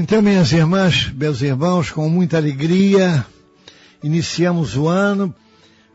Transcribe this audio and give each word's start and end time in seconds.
Então, 0.00 0.22
minhas 0.22 0.52
irmãs, 0.52 1.12
meus 1.12 1.42
irmãos, 1.42 1.90
com 1.90 2.08
muita 2.08 2.36
alegria, 2.36 3.26
iniciamos 4.00 4.76
o 4.76 4.86
ano 4.86 5.34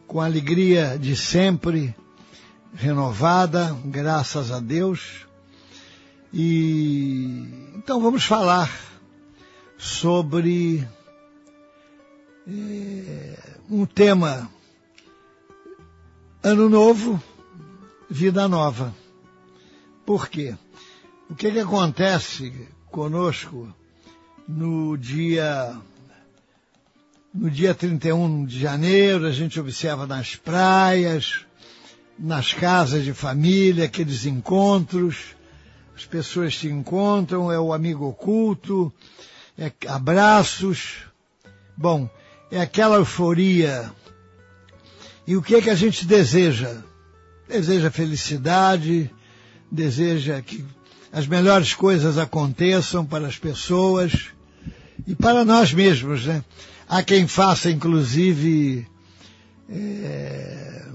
com 0.06 0.20
a 0.20 0.26
alegria 0.26 1.00
de 1.00 1.16
sempre, 1.16 1.96
renovada, 2.76 3.74
graças 3.86 4.52
a 4.52 4.59
Deus. 4.59 5.26
E 6.34 7.48
então 7.78 8.02
vamos 8.02 8.26
falar 8.26 8.70
sobre 9.78 10.86
é, 12.46 13.40
um 13.70 13.86
tema 13.86 14.50
Ano 16.44 16.68
Novo, 16.68 17.24
Vida 18.09 18.50
Nova. 18.50 18.94
Por 20.06 20.28
quê? 20.28 20.58
O 21.30 21.35
que, 21.35 21.50
que 21.50 21.59
acontece 21.59 22.68
conosco 22.91 23.74
no 24.48 24.98
dia 24.98 25.78
no 27.34 27.50
dia 27.50 27.74
31 27.74 28.46
de 28.46 28.59
janeiro, 28.59 29.26
a 29.26 29.31
gente 29.31 29.59
observa 29.59 30.06
nas 30.06 30.36
praias, 30.36 31.46
nas 32.18 32.53
casas 32.53 33.03
de 33.03 33.12
família, 33.12 33.86
aqueles 33.86 34.28
encontros, 34.28 35.36
as 35.96 36.06
pessoas 36.06 36.56
se 36.56 36.68
encontram, 36.68 37.52
é 37.52 37.59
o 37.59 37.74
amigo 37.74 38.06
oculto, 38.06 38.94
é 39.58 39.72
abraços. 39.88 40.98
Bom, 41.76 42.08
é 42.52 42.62
aquela 42.62 42.98
euforia. 42.98 43.92
E 45.26 45.36
o 45.36 45.42
que 45.42 45.56
é 45.56 45.62
que 45.62 45.72
a 45.72 45.76
gente 45.76 46.06
deseja? 46.06 46.84
Deseja 47.48 47.90
felicidade, 47.90 49.09
deseja 49.72 50.40
que 50.40 50.64
as 51.12 51.26
melhores 51.26 51.74
coisas 51.74 52.20
aconteçam 52.20 53.03
para 53.03 53.28
as 53.28 53.38
pessoas 53.38 54.33
e 55.06 55.16
para 55.16 55.44
nós 55.44 55.74
mesmos, 55.74 56.25
né? 56.25 56.44
Há 56.88 57.02
quem 57.03 57.28
faça, 57.28 57.69
inclusive, 57.69 58.88
é, 59.69 60.86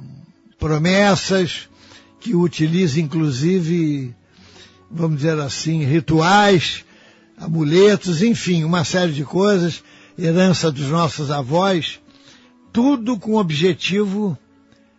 promessas, 0.59 1.69
que 2.21 2.35
utilize, 2.35 3.01
inclusive, 3.01 4.15
vamos 4.91 5.19
dizer 5.19 5.39
assim, 5.41 5.85
rituais, 5.85 6.85
amuletos, 7.37 8.23
enfim, 8.23 8.65
uma 8.65 8.85
série 8.85 9.13
de 9.13 9.25
coisas, 9.25 9.83
herança 10.19 10.71
dos 10.71 10.89
nossos 10.89 11.31
avós, 11.31 12.01
tudo 12.73 13.19
com 13.19 13.33
o 13.33 13.39
objetivo 13.39 14.37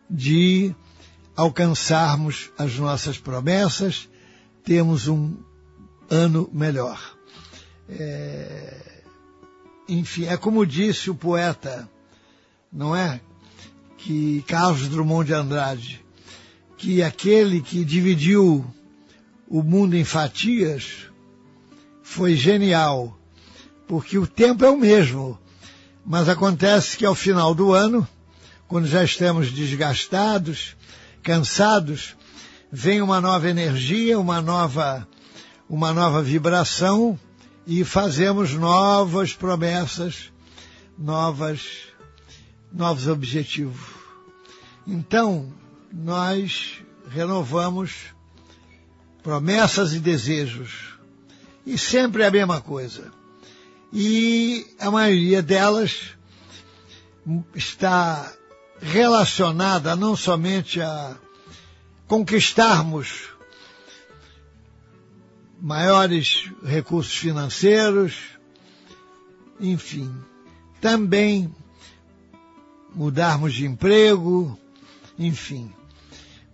de 0.09 0.74
alcançarmos 1.36 2.50
as 2.58 2.76
nossas 2.76 3.18
promessas 3.18 4.09
temos 4.64 5.08
um 5.08 5.38
ano 6.09 6.50
melhor. 6.52 7.00
É... 7.88 8.89
Enfim, 9.90 10.28
é 10.28 10.38
como 10.38 10.68
disse 10.68 11.10
o 11.10 11.16
poeta, 11.16 11.90
não 12.72 12.96
é? 12.96 13.20
Que 13.98 14.44
Carlos 14.44 14.88
Drummond 14.88 15.26
de 15.26 15.34
Andrade, 15.34 16.06
que 16.78 17.02
aquele 17.02 17.60
que 17.60 17.84
dividiu 17.84 18.64
o 19.48 19.64
mundo 19.64 19.96
em 19.96 20.04
fatias 20.04 21.10
foi 22.04 22.36
genial, 22.36 23.18
porque 23.88 24.20
o 24.20 24.28
tempo 24.28 24.64
é 24.64 24.70
o 24.70 24.78
mesmo, 24.78 25.40
mas 26.06 26.30
acontece 26.30 26.96
que 26.96 27.06
ao 27.06 27.16
final 27.16 27.56
do 27.56 27.74
ano, 27.74 28.08
quando 28.68 28.86
já 28.86 29.04
estamos 29.04 29.52
desgastados, 29.52 30.78
cansados, 31.24 32.16
vem 32.72 33.02
uma 33.02 33.20
nova 33.20 33.50
energia, 33.50 34.20
uma 34.20 34.40
nova, 34.40 35.08
uma 35.68 35.92
nova 35.92 36.22
vibração 36.22 37.20
e 37.72 37.84
fazemos 37.84 38.53
novas 38.53 39.34
promessas, 39.34 40.31
novas, 40.97 41.62
novos 42.74 43.07
objetivos. 43.07 43.80
Então, 44.88 45.53
nós 45.94 46.81
renovamos 47.12 48.06
promessas 49.22 49.94
e 49.94 50.00
desejos. 50.00 50.97
E 51.63 51.78
sempre 51.78 52.24
é 52.24 52.25
a 52.25 52.31
mesma 52.31 52.59
coisa. 52.59 53.12
E 53.94 54.66
a 54.79 54.90
maioria 54.90 55.44
delas 55.44 56.18
está 57.53 58.34
relacionada 58.81 59.96
não 59.96 60.16
somente 60.16 60.81
a 60.81 61.16
conquistarmos 62.08 63.28
maiores 65.62 66.50
recursos 66.64 67.16
financeiros, 67.16 68.16
enfim, 69.59 70.14
também 70.79 71.53
mudarmos 72.94 73.53
de 73.53 73.66
emprego, 73.66 74.58
enfim. 75.17 75.72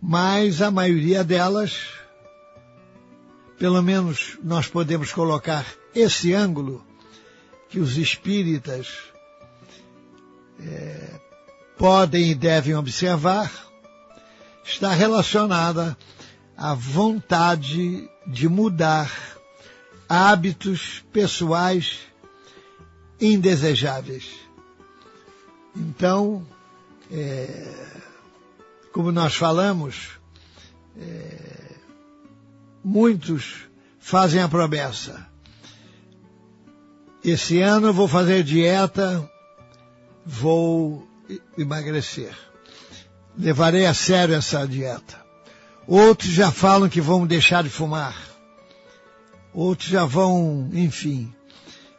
Mas 0.01 0.61
a 0.61 0.71
maioria 0.71 1.23
delas, 1.23 1.87
pelo 3.57 3.81
menos 3.81 4.37
nós 4.43 4.67
podemos 4.67 5.11
colocar 5.11 5.65
esse 5.93 6.33
ângulo 6.33 6.85
que 7.69 7.79
os 7.79 7.97
espíritas 7.97 8.87
é, 10.59 11.19
podem 11.77 12.31
e 12.31 12.35
devem 12.35 12.75
observar, 12.75 13.51
está 14.63 14.91
relacionada 14.93 15.97
à 16.57 16.73
vontade 16.73 18.09
de 18.27 18.47
mudar 18.47 19.11
hábitos 20.07 21.03
pessoais 21.11 21.99
indesejáveis. 23.19 24.29
Então, 25.75 26.45
é, 27.11 27.73
como 28.91 29.11
nós 29.11 29.35
falamos, 29.35 30.11
é, 30.97 31.75
muitos 32.83 33.67
fazem 33.99 34.41
a 34.41 34.49
promessa. 34.49 35.27
Esse 37.23 37.59
ano 37.59 37.91
vou 37.91 38.07
fazer 38.07 38.43
dieta, 38.43 39.29
vou 40.25 41.07
emagrecer 41.57 42.35
levarei 43.37 43.85
a 43.85 43.93
sério 43.93 44.35
essa 44.35 44.65
dieta. 44.67 45.24
Outros 45.87 46.31
já 46.31 46.51
falam 46.51 46.89
que 46.89 46.99
vão 46.99 47.27
deixar 47.27 47.63
de 47.63 47.69
fumar. 47.69 48.15
Outros 49.53 49.89
já 49.89 50.03
vão, 50.05 50.69
enfim. 50.73 51.33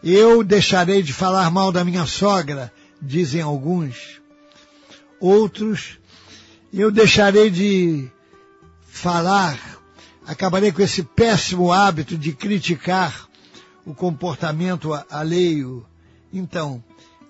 Eu 0.02 0.42
deixarei 0.42 1.02
de 1.02 1.12
falar 1.12 1.50
mal 1.50 1.70
da 1.70 1.84
minha 1.84 2.04
sogra, 2.04 2.72
dizem 3.00 3.40
alguns. 3.40 4.20
Outros, 5.20 5.98
eu 6.72 6.90
deixarei 6.90 7.48
de 7.48 8.10
falar, 8.86 9.58
acabarei 10.26 10.72
com 10.72 10.82
esse 10.82 11.02
péssimo 11.02 11.72
hábito 11.72 12.16
de 12.18 12.32
criticar 12.32 13.28
o 13.84 13.94
comportamento 13.94 14.92
alheio. 15.08 15.86
Então, 16.32 16.82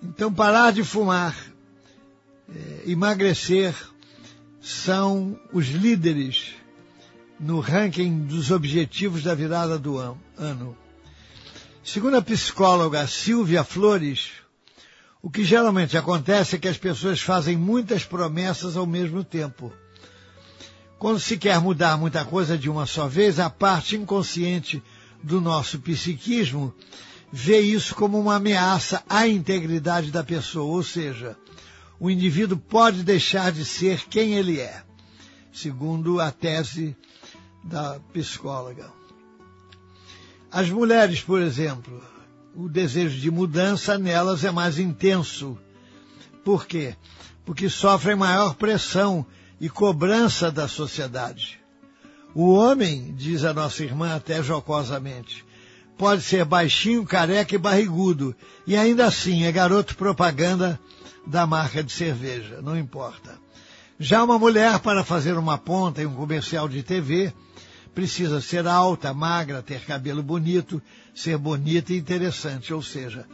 então 0.02 0.32
parar 0.32 0.72
de 0.72 0.82
fumar, 0.82 1.36
é, 2.48 2.90
emagrecer, 2.90 3.74
são 4.66 5.38
os 5.52 5.68
líderes 5.68 6.54
no 7.38 7.60
ranking 7.60 8.24
dos 8.24 8.50
objetivos 8.50 9.22
da 9.22 9.34
virada 9.34 9.78
do 9.78 9.98
ano. 9.98 10.76
Segundo 11.84 12.16
a 12.16 12.22
psicóloga 12.22 13.06
Silvia 13.06 13.62
Flores, 13.62 14.32
O 15.26 15.30
que 15.30 15.42
geralmente 15.42 15.98
acontece 15.98 16.54
é 16.54 16.58
que 16.58 16.68
as 16.68 16.78
pessoas 16.78 17.20
fazem 17.20 17.56
muitas 17.56 18.04
promessas 18.04 18.76
ao 18.76 18.86
mesmo 18.86 19.24
tempo. 19.24 19.72
Quando 21.00 21.18
se 21.18 21.36
quer 21.36 21.60
mudar 21.60 21.96
muita 21.98 22.24
coisa 22.24 22.56
de 22.56 22.70
uma 22.70 22.86
só 22.86 23.08
vez, 23.08 23.40
a 23.40 23.50
parte 23.50 23.96
inconsciente 23.96 24.80
do 25.20 25.40
nosso 25.40 25.80
psiquismo 25.80 26.72
vê 27.32 27.58
isso 27.58 27.92
como 27.96 28.20
uma 28.20 28.36
ameaça 28.36 29.02
à 29.08 29.26
integridade 29.26 30.12
da 30.12 30.22
pessoa, 30.22 30.76
ou 30.76 30.82
seja, 30.84 31.36
o 31.98 32.10
indivíduo 32.10 32.58
pode 32.58 33.02
deixar 33.02 33.50
de 33.52 33.64
ser 33.64 34.06
quem 34.08 34.34
ele 34.34 34.60
é, 34.60 34.82
segundo 35.52 36.20
a 36.20 36.30
tese 36.30 36.96
da 37.64 37.98
psicóloga. 38.12 38.90
As 40.50 40.70
mulheres, 40.70 41.20
por 41.20 41.40
exemplo, 41.40 42.02
o 42.54 42.68
desejo 42.68 43.18
de 43.18 43.30
mudança 43.30 43.98
nelas 43.98 44.44
é 44.44 44.50
mais 44.50 44.78
intenso. 44.78 45.58
Por 46.44 46.66
quê? 46.66 46.96
Porque 47.44 47.68
sofrem 47.68 48.16
maior 48.16 48.54
pressão 48.54 49.26
e 49.60 49.68
cobrança 49.68 50.50
da 50.50 50.68
sociedade. 50.68 51.60
O 52.34 52.52
homem, 52.54 53.14
diz 53.16 53.44
a 53.44 53.54
nossa 53.54 53.82
irmã 53.82 54.14
até 54.14 54.42
jocosamente, 54.42 55.44
pode 55.96 56.22
ser 56.22 56.44
baixinho, 56.44 57.04
careca 57.04 57.54
e 57.54 57.58
barrigudo, 57.58 58.36
e 58.66 58.76
ainda 58.76 59.06
assim 59.06 59.44
é 59.44 59.52
garoto 59.52 59.96
propaganda 59.96 60.78
da 61.26 61.46
marca 61.46 61.82
de 61.82 61.92
cerveja, 61.92 62.60
não 62.62 62.78
importa. 62.78 63.38
Já 63.98 64.22
uma 64.22 64.38
mulher, 64.38 64.78
para 64.78 65.02
fazer 65.02 65.36
uma 65.38 65.58
ponta 65.58 66.02
em 66.02 66.06
um 66.06 66.14
comercial 66.14 66.68
de 66.68 66.82
TV, 66.82 67.32
precisa 67.94 68.40
ser 68.42 68.66
alta, 68.66 69.14
magra, 69.14 69.62
ter 69.62 69.80
cabelo 69.80 70.22
bonito, 70.22 70.82
ser 71.14 71.38
bonita 71.38 71.92
e 71.92 71.96
interessante. 71.96 72.74
Ou 72.74 72.82
seja, 72.82 73.26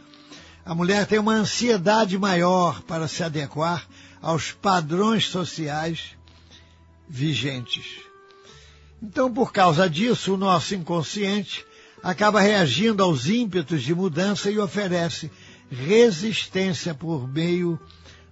a 0.65 0.73
mulher 0.73 1.05
tem 1.05 1.19
uma 1.19 1.33
ansiedade 1.33 2.17
maior 2.17 2.81
para 2.83 3.07
se 3.07 3.21
adequar 3.23 3.85
aos 4.21 4.51
padrões 4.51 5.27
sociais 5.27 6.15
vigentes. 7.09 7.85
Então, 9.01 9.31
por 9.31 9.51
causa 9.51 9.89
disso, 9.89 10.33
o 10.33 10.37
nosso 10.37 10.73
inconsciente 10.73 11.65
acaba 12.01 12.39
reagindo 12.39 13.03
aos 13.03 13.27
ímpetos 13.27 13.83
de 13.83 13.93
mudança 13.93 14.49
e 14.49 14.57
oferece 14.57 15.29
resistência 15.73 16.93
por 16.93 17.27
meio 17.27 17.79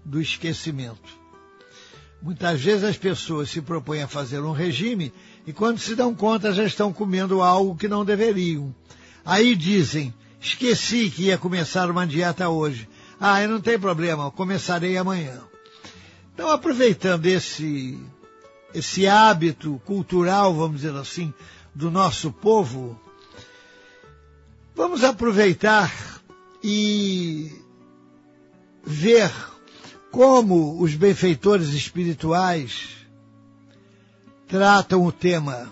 do 0.06 0.22
esquecimento. 0.22 1.20
Muitas 2.22 2.62
vezes 2.62 2.84
as 2.84 2.98
pessoas 2.98 3.50
se 3.50 3.62
propõem 3.62 4.04
a 4.04 4.08
fazer 4.08 4.40
um 4.42 4.52
regime 4.52 5.12
e 5.46 5.52
quando 5.52 5.80
se 5.80 5.96
dão 5.96 6.14
conta 6.14 6.54
já 6.54 6.64
estão 6.64 6.94
comendo 6.94 7.42
algo 7.42 7.76
que 7.76 7.88
não 7.88 8.06
deveriam. 8.06 8.74
Aí 9.26 9.56
dizem, 9.56 10.14
esqueci 10.40 11.10
que 11.10 11.24
ia 11.24 11.38
começar 11.38 11.90
uma 11.90 12.06
dieta 12.06 12.48
hoje. 12.48 12.88
Ah, 13.20 13.46
não 13.48 13.60
tem 13.60 13.80
problema, 13.80 14.32
começarei 14.32 14.98
amanhã. 14.98 15.42
Então, 16.34 16.50
aproveitando 16.50 17.26
esse, 17.26 18.00
esse 18.74 19.08
hábito 19.08 19.82
cultural, 19.86 20.54
vamos 20.54 20.82
dizer 20.82 20.96
assim, 20.96 21.34
do 21.74 21.90
nosso 21.90 22.32
povo, 22.32 23.00
vamos 24.76 25.04
aproveitar 25.04 26.11
e 26.63 27.52
ver 28.84 29.31
como 30.12 30.81
os 30.81 30.96
benfeitores 30.96 31.69
espirituais 31.69 32.90
tratam 34.48 35.06
o 35.06 35.12
tema. 35.12 35.72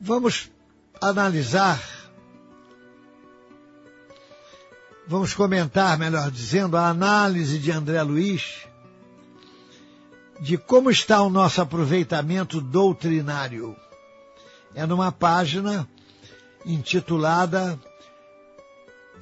Vamos 0.00 0.50
analisar, 1.00 1.82
vamos 5.08 5.34
comentar, 5.34 5.98
melhor 5.98 6.30
dizendo, 6.30 6.76
a 6.76 6.88
análise 6.88 7.58
de 7.58 7.72
André 7.72 8.02
Luiz 8.02 8.66
de 10.40 10.58
como 10.58 10.90
está 10.90 11.22
o 11.22 11.30
nosso 11.30 11.60
aproveitamento 11.60 12.60
doutrinário. 12.60 13.76
É 14.74 14.86
numa 14.86 15.10
página 15.10 15.88
intitulada, 16.64 17.80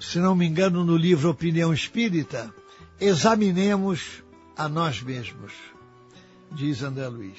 se 0.00 0.18
não 0.18 0.34
me 0.34 0.46
engano, 0.46 0.84
no 0.84 0.96
livro 0.96 1.30
Opinião 1.30 1.72
Espírita, 1.72 2.52
Examinemos 3.00 4.22
a 4.56 4.68
nós 4.68 5.02
mesmos, 5.02 5.52
diz 6.52 6.82
André 6.82 7.08
Luiz. 7.08 7.38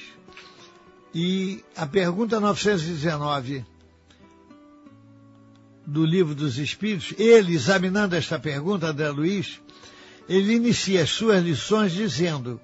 E 1.13 1.63
a 1.78 1.88
pergunta 1.88 2.42
919 2.42 3.66
do 5.88 6.06
Livro 6.06 6.36
dos 6.36 6.57
Espíritos, 6.57 7.13
ele, 7.18 7.54
examinando 7.54 8.16
esta 8.16 8.38
pergunta, 8.38 8.88
André 8.88 9.10
Luiz, 9.10 9.62
ele 10.28 10.56
inicia 10.56 11.04
as 11.04 11.10
suas 11.10 11.42
lições 11.42 11.94
dizendo 11.94 12.60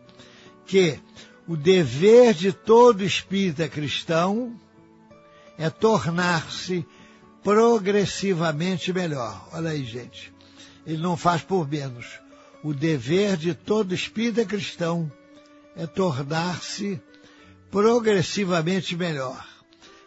que 0.65 0.99
o 1.47 1.55
dever 1.55 2.33
de 2.33 2.51
todo 2.51 3.03
espírita 3.03 3.69
cristão 3.69 4.59
é 5.57 5.69
tornar-se 5.69 6.85
progressivamente 7.43 8.93
melhor. 8.93 9.47
Olha 9.51 9.71
aí, 9.71 9.83
gente. 9.83 10.33
Ele 10.85 11.01
não 11.01 11.17
faz 11.17 11.41
por 11.41 11.67
menos. 11.67 12.05
O 12.63 12.73
dever 12.73 13.37
de 13.37 13.53
todo 13.53 13.93
espírita 13.93 14.45
cristão 14.45 15.11
é 15.75 15.87
tornar-se 15.87 17.01
progressivamente 17.69 18.95
melhor. 18.95 19.47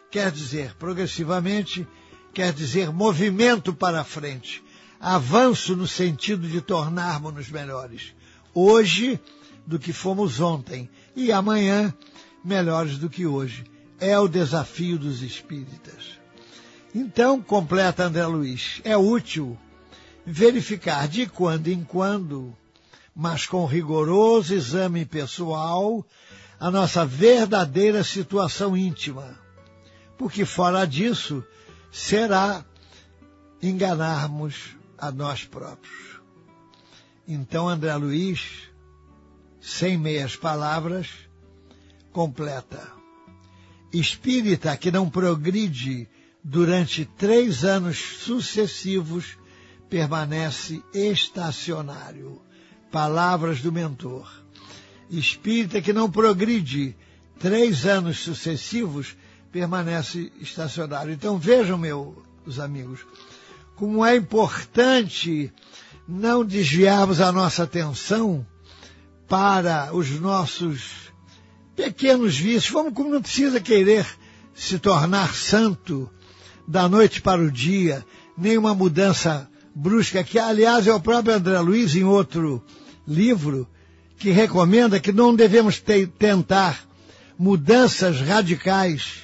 Quer 0.09 0.31
dizer, 0.31 0.73
progressivamente, 0.75 1.85
quer 2.33 2.53
dizer 2.53 2.91
movimento 2.91 3.73
para 3.73 4.03
frente, 4.03 4.63
avanço 4.99 5.75
no 5.75 5.87
sentido 5.87 6.47
de 6.47 6.61
tornarmos-nos 6.61 7.49
melhores. 7.49 8.13
Hoje, 8.53 9.19
do 9.65 9.77
que 9.77 9.91
fomos 9.91 10.39
ontem, 10.39 10.89
e 11.15 11.31
amanhã, 11.31 11.93
melhores 12.43 12.97
do 12.97 13.09
que 13.09 13.25
hoje. 13.25 13.65
É 13.99 14.17
o 14.19 14.27
desafio 14.27 14.97
dos 14.97 15.21
espíritas. 15.21 16.24
Então, 16.97 17.41
completa 17.41 18.05
André 18.05 18.25
Luiz, 18.25 18.79
é 18.85 18.95
útil 18.95 19.57
verificar 20.25 21.09
de 21.09 21.27
quando 21.27 21.67
em 21.67 21.83
quando, 21.83 22.55
mas 23.13 23.45
com 23.45 23.65
rigoroso 23.65 24.55
exame 24.55 25.03
pessoal, 25.03 26.05
a 26.57 26.71
nossa 26.71 27.05
verdadeira 27.05 28.01
situação 28.01 28.77
íntima. 28.77 29.37
Porque 30.17 30.45
fora 30.45 30.85
disso, 30.85 31.43
será 31.91 32.63
enganarmos 33.61 34.77
a 34.97 35.11
nós 35.11 35.43
próprios. 35.43 36.21
Então 37.27 37.67
André 37.67 37.93
Luiz, 37.97 38.69
sem 39.59 39.97
meias 39.97 40.37
palavras, 40.37 41.09
completa. 42.13 42.89
Espírita 43.91 44.77
que 44.77 44.89
não 44.91 45.09
progride 45.09 46.07
durante 46.47 47.05
três 47.05 47.65
anos 47.65 47.97
sucessivos 47.97 49.35
permanece 49.89 50.83
estacionário. 50.93 52.39
Palavras 52.91 53.61
do 53.61 53.71
mentor 53.71 54.31
espírita 55.09 55.81
que 55.81 55.91
não 55.91 56.09
progride 56.09 56.95
três 57.39 57.87
anos 57.87 58.19
sucessivos 58.19 59.17
permanece 59.51 60.31
estacionário. 60.39 61.11
Então 61.11 61.39
vejam, 61.39 61.79
meus 61.79 62.59
amigos, 62.59 62.99
como 63.75 64.05
é 64.05 64.15
importante 64.15 65.51
não 66.07 66.45
desviarmos 66.45 67.21
a 67.21 67.31
nossa 67.31 67.63
atenção 67.63 68.45
para 69.27 69.95
os 69.95 70.11
nossos 70.19 71.11
pequenos 71.75 72.37
vícios. 72.37 72.69
Vamos 72.69 72.93
como 72.93 73.09
não 73.09 73.21
precisa 73.21 73.59
querer 73.59 74.05
se 74.53 74.77
tornar 74.77 75.33
santo 75.33 76.09
da 76.67 76.89
noite 76.89 77.21
para 77.21 77.41
o 77.41 77.51
dia, 77.51 78.05
nem 78.37 78.57
uma 78.57 78.73
mudança 78.73 79.49
brusca, 79.73 80.23
que 80.23 80.39
aliás 80.39 80.87
é 80.87 80.93
o 80.93 80.99
próprio 80.99 81.35
André 81.35 81.59
Luiz 81.59 81.95
em 81.95 82.03
outro 82.03 82.63
livro, 83.07 83.67
que 84.17 84.31
recomenda 84.31 84.99
que 84.99 85.11
não 85.11 85.35
devemos 85.35 85.79
te 85.79 86.07
tentar 86.07 86.87
mudanças 87.37 88.21
radicais, 88.21 89.23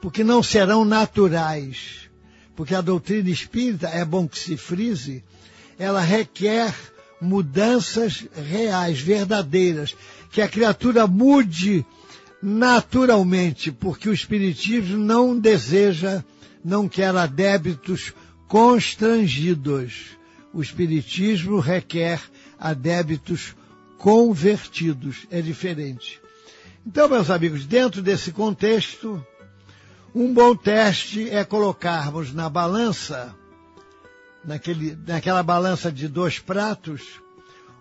porque 0.00 0.24
não 0.24 0.42
serão 0.42 0.84
naturais. 0.84 2.00
Porque 2.56 2.74
a 2.74 2.80
doutrina 2.80 3.30
espírita, 3.30 3.88
é 3.88 4.04
bom 4.04 4.26
que 4.26 4.38
se 4.38 4.56
frise, 4.56 5.22
ela 5.78 6.00
requer 6.00 6.74
mudanças 7.20 8.26
reais, 8.50 9.00
verdadeiras, 9.00 9.94
que 10.30 10.40
a 10.40 10.48
criatura 10.48 11.06
mude 11.06 11.84
naturalmente, 12.42 13.70
porque 13.70 14.08
o 14.08 14.14
Espiritismo 14.14 14.96
não 14.96 15.38
deseja, 15.38 16.24
não 16.64 16.88
quer 16.88 17.14
adébitos 17.14 18.12
constrangidos. 18.48 20.18
O 20.52 20.60
Espiritismo 20.60 21.60
requer 21.60 22.20
adébitos 22.58 23.54
convertidos. 23.98 25.26
É 25.30 25.40
diferente. 25.40 26.20
Então, 26.86 27.08
meus 27.08 27.30
amigos, 27.30 27.66
dentro 27.66 28.02
desse 28.02 28.32
contexto, 28.32 29.24
um 30.14 30.32
bom 30.32 30.56
teste 30.56 31.28
é 31.30 31.44
colocarmos 31.44 32.32
na 32.32 32.48
balança 32.48 33.34
naquele, 34.44 34.96
naquela 35.06 35.42
balança 35.42 35.92
de 35.92 36.08
dois 36.08 36.38
pratos, 36.38 37.02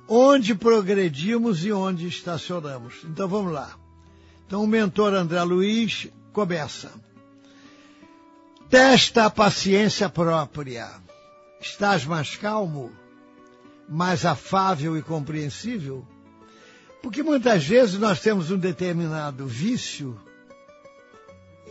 onde 0.08 0.54
progredimos 0.56 1.66
e 1.66 1.72
onde 1.72 2.08
estacionamos. 2.08 2.96
Então 3.06 3.28
vamos 3.28 3.52
lá. 3.52 3.76
Então 4.46 4.64
o 4.64 4.68
mentor 4.68 5.14
André 5.14 5.42
Luiz 5.44 6.08
começa. 6.34 6.92
Testa 8.70 9.26
a 9.26 9.30
paciência 9.32 10.08
própria. 10.10 10.92
Estás 11.60 12.06
mais 12.06 12.36
calmo, 12.36 12.92
mais 13.90 14.24
afável 14.28 14.96
e 14.96 15.02
compreensível? 15.02 16.06
Porque 17.02 17.24
muitas 17.24 17.66
vezes 17.66 17.98
nós 17.98 18.20
temos 18.20 18.52
um 18.52 18.60
determinado 18.60 19.48
vício 19.48 20.22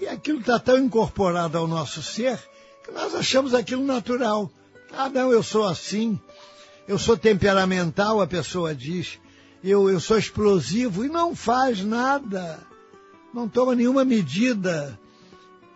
e 0.01 0.09
aquilo 0.09 0.41
está 0.41 0.59
tão 0.59 0.77
incorporado 0.77 1.57
ao 1.57 1.69
nosso 1.69 2.03
ser 2.03 2.37
que 2.85 2.91
nós 2.91 3.15
achamos 3.15 3.55
aquilo 3.55 3.85
natural. 3.85 4.51
Ah, 4.93 5.09
não, 5.09 5.31
eu 5.31 5.43
sou 5.43 5.69
assim, 5.69 6.19
eu 6.89 6.99
sou 6.99 7.17
temperamental, 7.17 8.21
a 8.21 8.27
pessoa 8.27 8.75
diz, 8.75 9.21
eu, 9.63 9.89
eu 9.89 10.01
sou 10.01 10.19
explosivo 10.19 11.05
e 11.05 11.09
não 11.09 11.37
faz 11.37 11.85
nada, 11.85 12.59
não 13.33 13.49
toma 13.49 13.77
nenhuma 13.77 14.05
medida 14.05 14.99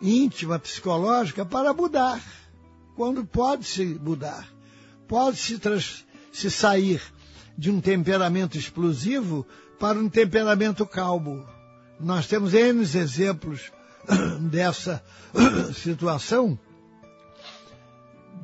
íntima, 0.03 0.59
psicológica 0.59 1.47
para 1.47 1.73
mudar, 1.73 2.21
quando 2.97 3.25
pode-se 3.25 3.85
mudar, 3.85 4.47
pode-se 5.07 5.61
se 6.33 6.51
sair 6.51 7.01
de 7.57 7.71
um 7.71 7.81
temperamento 7.81 8.59
explosivo 8.59 9.47
para 9.79 9.99
um 9.99 10.09
temperamento 10.09 10.85
calmo. 10.85 11.47
Nós 12.01 12.27
temos 12.27 12.53
N 12.53 12.83
exemplos 12.83 13.71
dessa 14.51 15.03
situação 15.75 16.59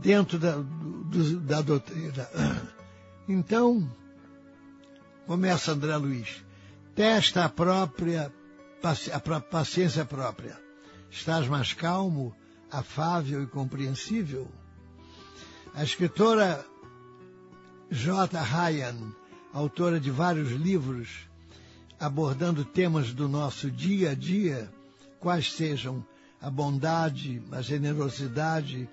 dentro 0.01 0.39
da, 0.39 0.57
do, 0.57 1.41
da 1.41 1.61
doutrina. 1.61 2.29
Então, 3.31 3.87
começa 5.27 5.73
André 5.73 5.95
Luiz, 5.99 6.43
testa 6.95 7.45
a 7.45 7.49
própria 7.51 8.33
a 9.13 9.41
paciência 9.41 10.07
própria. 10.07 10.68
Estás 11.11 11.47
mais 11.49 11.73
calmo, 11.73 12.35
afável 12.71 13.43
e 13.43 13.47
compreensível? 13.47 14.49
A 15.75 15.83
escritora 15.83 16.65
J. 17.91 18.39
Ryan, 18.41 19.13
autora 19.53 19.99
de 19.99 20.11
vários 20.11 20.51
livros 20.51 21.29
abordando 21.99 22.65
temas 22.65 23.13
do 23.13 23.29
nosso 23.29 23.71
dia 23.71 24.11
a 24.11 24.15
dia, 24.15 24.73
quais 25.19 25.53
sejam 25.53 26.05
a 26.41 26.49
bondade, 26.49 27.43
a 27.51 27.61
generosidade 27.61 28.89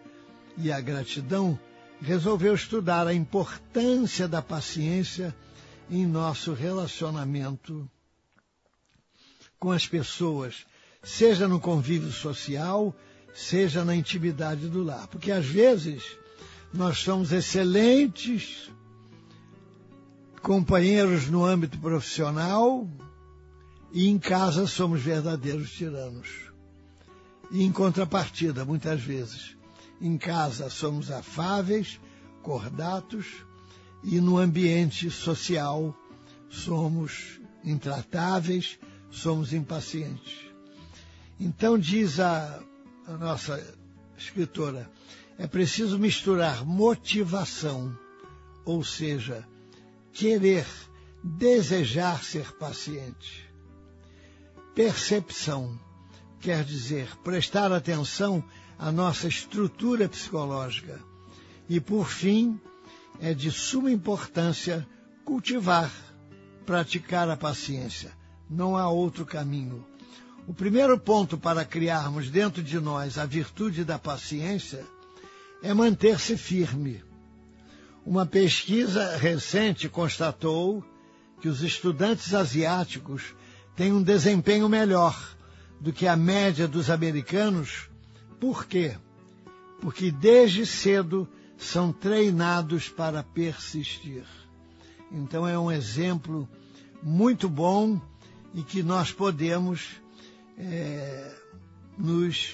e 0.58 0.72
a 0.72 0.82
gratidão, 0.82 1.60
resolveu 2.02 2.56
estudar 2.56 3.06
a 3.08 3.14
importância 3.14 4.28
da 4.28 4.42
paciência 4.42 5.36
em 5.90 6.06
nosso 6.06 6.54
relacionamento 6.54 7.90
com 9.60 9.72
as 9.72 9.88
pessoas, 9.88 10.66
seja 11.06 11.48
no 11.48 11.60
convívio 11.60 12.12
social, 12.12 12.94
seja 13.34 13.86
na 13.86 13.96
intimidade 13.96 14.68
do 14.68 14.84
lar. 14.84 15.08
Porque 15.08 15.32
às 15.32 15.46
vezes 15.46 16.04
nós 16.74 16.98
somos 16.98 17.32
excelentes 17.32 18.70
companheiros 20.42 21.28
no 21.28 21.46
âmbito 21.46 21.78
profissional, 21.80 22.88
e 23.92 24.08
em 24.08 24.20
casa 24.20 24.68
somos 24.68 25.02
verdadeiros 25.02 25.72
tiranos. 25.72 26.28
E 27.50 27.64
em 27.64 27.72
contrapartida, 27.72 28.66
muitas 28.66 29.02
vezes, 29.02 29.56
em 30.02 30.18
casa 30.18 30.70
somos 30.70 31.10
afáveis, 31.10 32.00
cordatos, 32.42 33.26
e 34.04 34.20
no 34.20 34.38
ambiente 34.38 35.10
social 35.10 35.96
somos 36.50 37.40
intratáveis, 37.64 38.78
somos 39.10 39.54
impacientes. 39.54 40.45
Então, 41.40 41.78
diz 41.78 42.20
a, 42.20 42.62
a 43.08 43.12
nossa 43.14 43.76
escritora, 44.18 44.90
é 45.38 45.48
preciso 45.48 46.00
misturar 46.00 46.66
motivação, 46.66 47.98
ou 48.64 48.84
seja, 48.84 49.46
querer, 50.14 50.66
desejar 51.24 52.24
ser 52.24 52.54
paciente 52.54 53.46
percepção, 54.76 55.80
quer 56.42 56.66
dizer, 56.66 57.08
prestar 57.24 57.72
atenção 57.72 58.44
à 58.78 58.92
nossa 58.92 59.28
estrutura 59.28 60.10
psicológica. 60.10 61.00
E, 61.70 61.80
por 61.80 62.10
fim, 62.10 62.60
é 63.22 63.34
de 63.34 63.50
suma 63.50 63.90
importância 63.90 64.86
cultivar, 65.24 65.90
praticar 66.66 67.30
a 67.30 67.38
paciência. 67.38 68.12
Não 68.50 68.76
há 68.78 68.90
outro 68.90 69.26
caminho. 69.26 69.84
O 70.48 70.54
primeiro 70.54 71.00
ponto 71.00 71.40
para 71.40 71.66
criarmos 71.66 72.30
dentro 72.30 72.62
de 72.62 72.80
nós 72.80 73.18
a 73.18 73.26
virtude 73.26 73.84
da 73.84 73.98
paciência 73.98 74.86
é 75.64 75.74
manter-se 75.74 76.38
firme. 76.38 77.04
Uma 78.06 78.28
pesquisa 78.28 79.18
recente 79.18 79.90
constatou 79.90 80.86
que 81.42 81.50
os 81.50 81.64
estudantes 81.64 82.32
asiáticos 82.36 83.34
tem 83.76 83.92
um 83.92 84.04
desempenho 84.04 84.70
melhor 84.70 85.36
do 85.82 85.92
que 85.92 86.06
a 86.06 86.16
média 86.16 86.68
dos 86.68 86.92
americanos. 86.92 87.90
Por 88.40 88.68
quê? 88.68 88.96
Porque 89.82 90.12
desde 90.12 90.64
cedo 90.68 91.28
são 91.58 91.92
treinados 91.92 92.88
para 92.88 93.24
persistir. 93.24 94.26
Então 95.12 95.48
é 95.48 95.58
um 95.58 95.72
exemplo 95.72 96.48
muito 97.02 97.50
bom 97.50 98.00
e 98.54 98.62
que 98.62 98.84
nós 98.84 99.12
podemos 99.12 100.05
é, 100.58 101.32
nos 101.98 102.54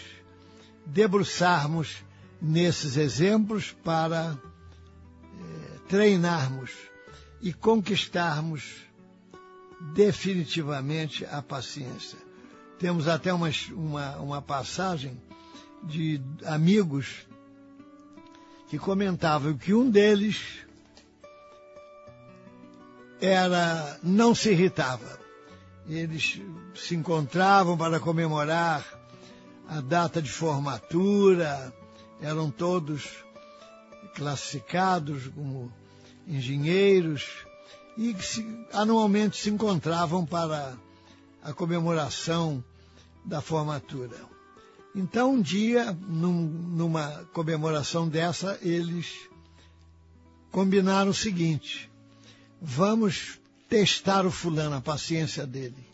debruçarmos 0.85 2.03
nesses 2.41 2.97
exemplos 2.97 3.71
para 3.83 4.35
é, 4.35 5.77
treinarmos 5.87 6.71
e 7.41 7.53
conquistarmos 7.53 8.63
definitivamente 9.93 11.25
a 11.25 11.41
paciência. 11.41 12.17
Temos 12.79 13.07
até 13.07 13.33
uma, 13.33 13.49
uma, 13.71 14.17
uma 14.17 14.41
passagem 14.41 15.21
de 15.83 16.21
amigos 16.45 17.27
que 18.69 18.77
comentavam 18.77 19.57
que 19.57 19.73
um 19.73 19.89
deles 19.89 20.65
era 23.19 23.99
não 24.01 24.33
se 24.33 24.51
irritava. 24.51 25.20
Eles 25.91 26.39
se 26.73 26.95
encontravam 26.95 27.77
para 27.77 27.99
comemorar 27.99 28.81
a 29.67 29.81
data 29.81 30.21
de 30.21 30.31
formatura, 30.31 31.75
eram 32.21 32.49
todos 32.49 33.09
classificados 34.15 35.27
como 35.27 35.69
engenheiros, 36.25 37.45
e 37.97 38.15
se, 38.23 38.65
anualmente 38.71 39.35
se 39.35 39.49
encontravam 39.49 40.25
para 40.25 40.77
a 41.43 41.51
comemoração 41.51 42.63
da 43.25 43.41
formatura. 43.41 44.15
Então, 44.95 45.33
um 45.33 45.41
dia, 45.41 45.91
num, 46.07 46.31
numa 46.31 47.25
comemoração 47.33 48.07
dessa, 48.07 48.57
eles 48.61 49.27
combinaram 50.51 51.11
o 51.11 51.13
seguinte: 51.13 51.91
vamos 52.61 53.40
testar 53.71 54.27
o 54.27 54.31
fulano, 54.31 54.75
a 54.75 54.81
paciência 54.81 55.47
dele. 55.47 55.87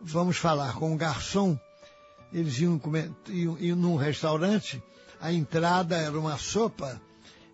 Vamos 0.00 0.36
falar 0.36 0.74
com 0.74 0.92
o 0.92 0.96
garçom. 0.96 1.56
Eles 2.32 2.58
iam, 2.58 2.76
comer, 2.76 3.12
iam, 3.28 3.56
iam 3.60 3.76
num 3.76 3.94
restaurante, 3.94 4.82
a 5.20 5.32
entrada 5.32 5.96
era 5.96 6.18
uma 6.18 6.38
sopa 6.38 7.00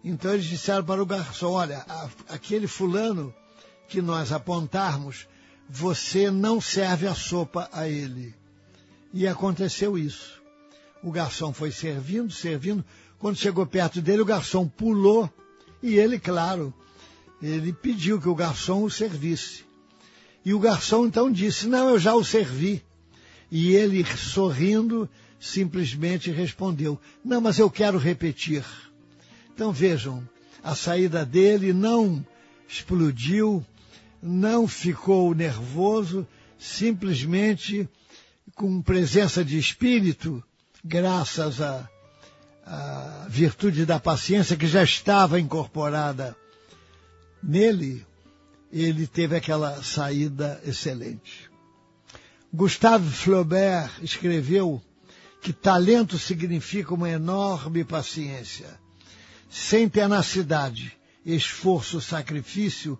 então 0.08 0.32
eles 0.32 0.46
disseram 0.46 0.84
para 0.84 1.02
o 1.02 1.06
garçom: 1.06 1.50
olha, 1.50 1.84
aquele 2.28 2.68
fulano 2.68 3.34
que 3.88 4.00
nós 4.00 4.30
apontarmos, 4.30 5.26
você 5.68 6.30
não 6.30 6.60
serve 6.60 7.08
a 7.08 7.14
sopa 7.14 7.68
a 7.72 7.88
ele. 7.88 8.32
E 9.12 9.26
aconteceu 9.26 9.98
isso. 9.98 10.40
O 11.02 11.10
garçom 11.10 11.52
foi 11.52 11.72
servindo, 11.72 12.32
servindo. 12.32 12.84
Quando 13.18 13.36
chegou 13.36 13.66
perto 13.66 14.00
dele, 14.00 14.22
o 14.22 14.26
garçom 14.26 14.68
pulou 14.68 15.28
e 15.82 15.96
ele, 15.96 16.20
claro, 16.20 16.72
ele 17.42 17.72
pediu 17.72 18.20
que 18.20 18.28
o 18.28 18.34
garçom 18.34 18.82
o 18.84 18.90
servisse. 18.90 19.64
E 20.44 20.54
o 20.54 20.58
garçom 20.58 21.06
então 21.06 21.30
disse: 21.30 21.66
Não, 21.66 21.88
eu 21.88 21.98
já 21.98 22.14
o 22.14 22.24
servi. 22.24 22.82
E 23.50 23.74
ele, 23.74 24.04
sorrindo, 24.16 25.08
simplesmente 25.38 26.30
respondeu: 26.30 27.00
Não, 27.24 27.40
mas 27.40 27.58
eu 27.58 27.70
quero 27.70 27.98
repetir. 27.98 28.64
Então 29.54 29.72
vejam, 29.72 30.26
a 30.62 30.74
saída 30.74 31.24
dele 31.24 31.72
não 31.72 32.24
explodiu, 32.68 33.64
não 34.22 34.66
ficou 34.66 35.34
nervoso, 35.34 36.26
simplesmente 36.58 37.88
com 38.54 38.80
presença 38.80 39.44
de 39.44 39.58
espírito, 39.58 40.42
graças 40.84 41.60
a 41.60 41.88
virtude 43.28 43.86
da 43.86 44.00
paciência 44.00 44.56
que 44.56 44.66
já 44.66 44.82
estava 44.82 45.38
incorporada 45.38 46.36
nele, 47.42 48.06
ele 48.72 49.06
teve 49.06 49.36
aquela 49.36 49.82
saída 49.82 50.60
excelente. 50.64 51.50
Gustave 52.52 53.10
Flaubert 53.10 53.90
escreveu 54.02 54.82
que 55.42 55.52
talento 55.52 56.18
significa 56.18 56.94
uma 56.94 57.08
enorme 57.08 57.84
paciência. 57.84 58.68
Sem 59.48 59.88
tenacidade, 59.88 60.96
esforço, 61.24 62.00
sacrifício 62.00 62.98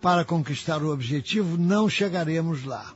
para 0.00 0.24
conquistar 0.24 0.82
o 0.82 0.92
objetivo, 0.92 1.56
não 1.56 1.88
chegaremos 1.88 2.64
lá. 2.64 2.94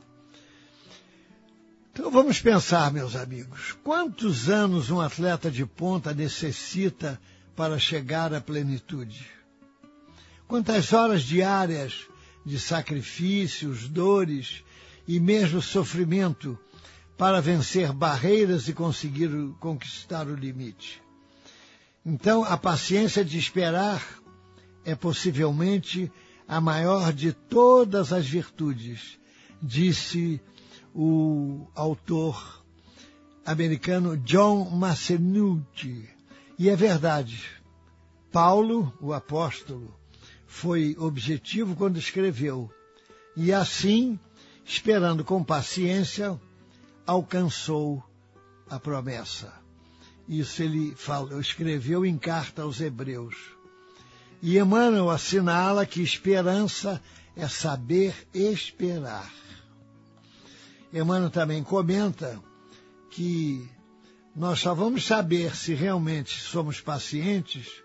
Então 1.91 2.09
vamos 2.09 2.39
pensar, 2.39 2.91
meus 2.91 3.15
amigos, 3.15 3.75
quantos 3.83 4.49
anos 4.49 4.89
um 4.89 5.01
atleta 5.01 5.51
de 5.51 5.65
ponta 5.65 6.13
necessita 6.13 7.19
para 7.55 7.77
chegar 7.77 8.33
à 8.33 8.39
plenitude? 8.39 9.40
Quantas 10.51 10.91
horas 10.91 11.23
diárias 11.23 12.09
de 12.45 12.59
sacrifícios, 12.59 13.87
dores 13.87 14.65
e 15.07 15.17
mesmo 15.17 15.61
sofrimento 15.61 16.59
para 17.17 17.39
vencer 17.39 17.93
barreiras 17.93 18.67
e 18.67 18.73
conseguir 18.73 19.29
conquistar 19.61 20.27
o 20.27 20.35
limite? 20.35 21.01
Então, 22.05 22.43
a 22.43 22.57
paciência 22.57 23.23
de 23.23 23.39
esperar 23.39 24.05
é 24.83 24.93
possivelmente 24.93 26.11
a 26.45 26.59
maior 26.59 27.13
de 27.13 27.31
todas 27.31 28.11
as 28.11 28.27
virtudes, 28.27 29.17
disse 29.63 30.41
o 30.93 31.65
autor 31.73 32.61
americano 33.45 34.17
John 34.17 34.69
Massenucci. 34.69 36.09
E 36.59 36.69
é 36.69 36.75
verdade. 36.75 37.41
Paulo, 38.33 38.93
o 38.99 39.13
apóstolo, 39.13 40.00
foi 40.51 40.97
objetivo 40.99 41.77
quando 41.77 41.97
escreveu. 41.97 42.69
E 43.37 43.53
assim, 43.53 44.19
esperando 44.65 45.23
com 45.23 45.41
paciência, 45.41 46.37
alcançou 47.07 48.03
a 48.69 48.77
promessa. 48.77 49.53
Isso 50.27 50.61
ele 50.61 50.93
falou, 50.93 51.39
escreveu 51.39 52.05
em 52.05 52.17
carta 52.17 52.63
aos 52.63 52.81
Hebreus. 52.81 53.35
E 54.41 54.57
Emmanuel 54.57 55.09
assinala 55.09 55.85
que 55.85 56.01
esperança 56.01 57.01
é 57.33 57.47
saber 57.47 58.13
esperar. 58.33 59.31
Emmanuel 60.93 61.31
também 61.31 61.63
comenta 61.63 62.37
que 63.09 63.67
nós 64.35 64.59
só 64.59 64.75
vamos 64.75 65.05
saber 65.05 65.55
se 65.55 65.73
realmente 65.73 66.41
somos 66.41 66.81
pacientes 66.81 67.80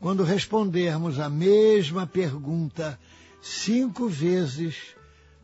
quando 0.00 0.24
respondermos 0.24 1.20
a 1.20 1.28
mesma 1.28 2.06
pergunta 2.06 2.98
cinco 3.42 4.08
vezes 4.08 4.76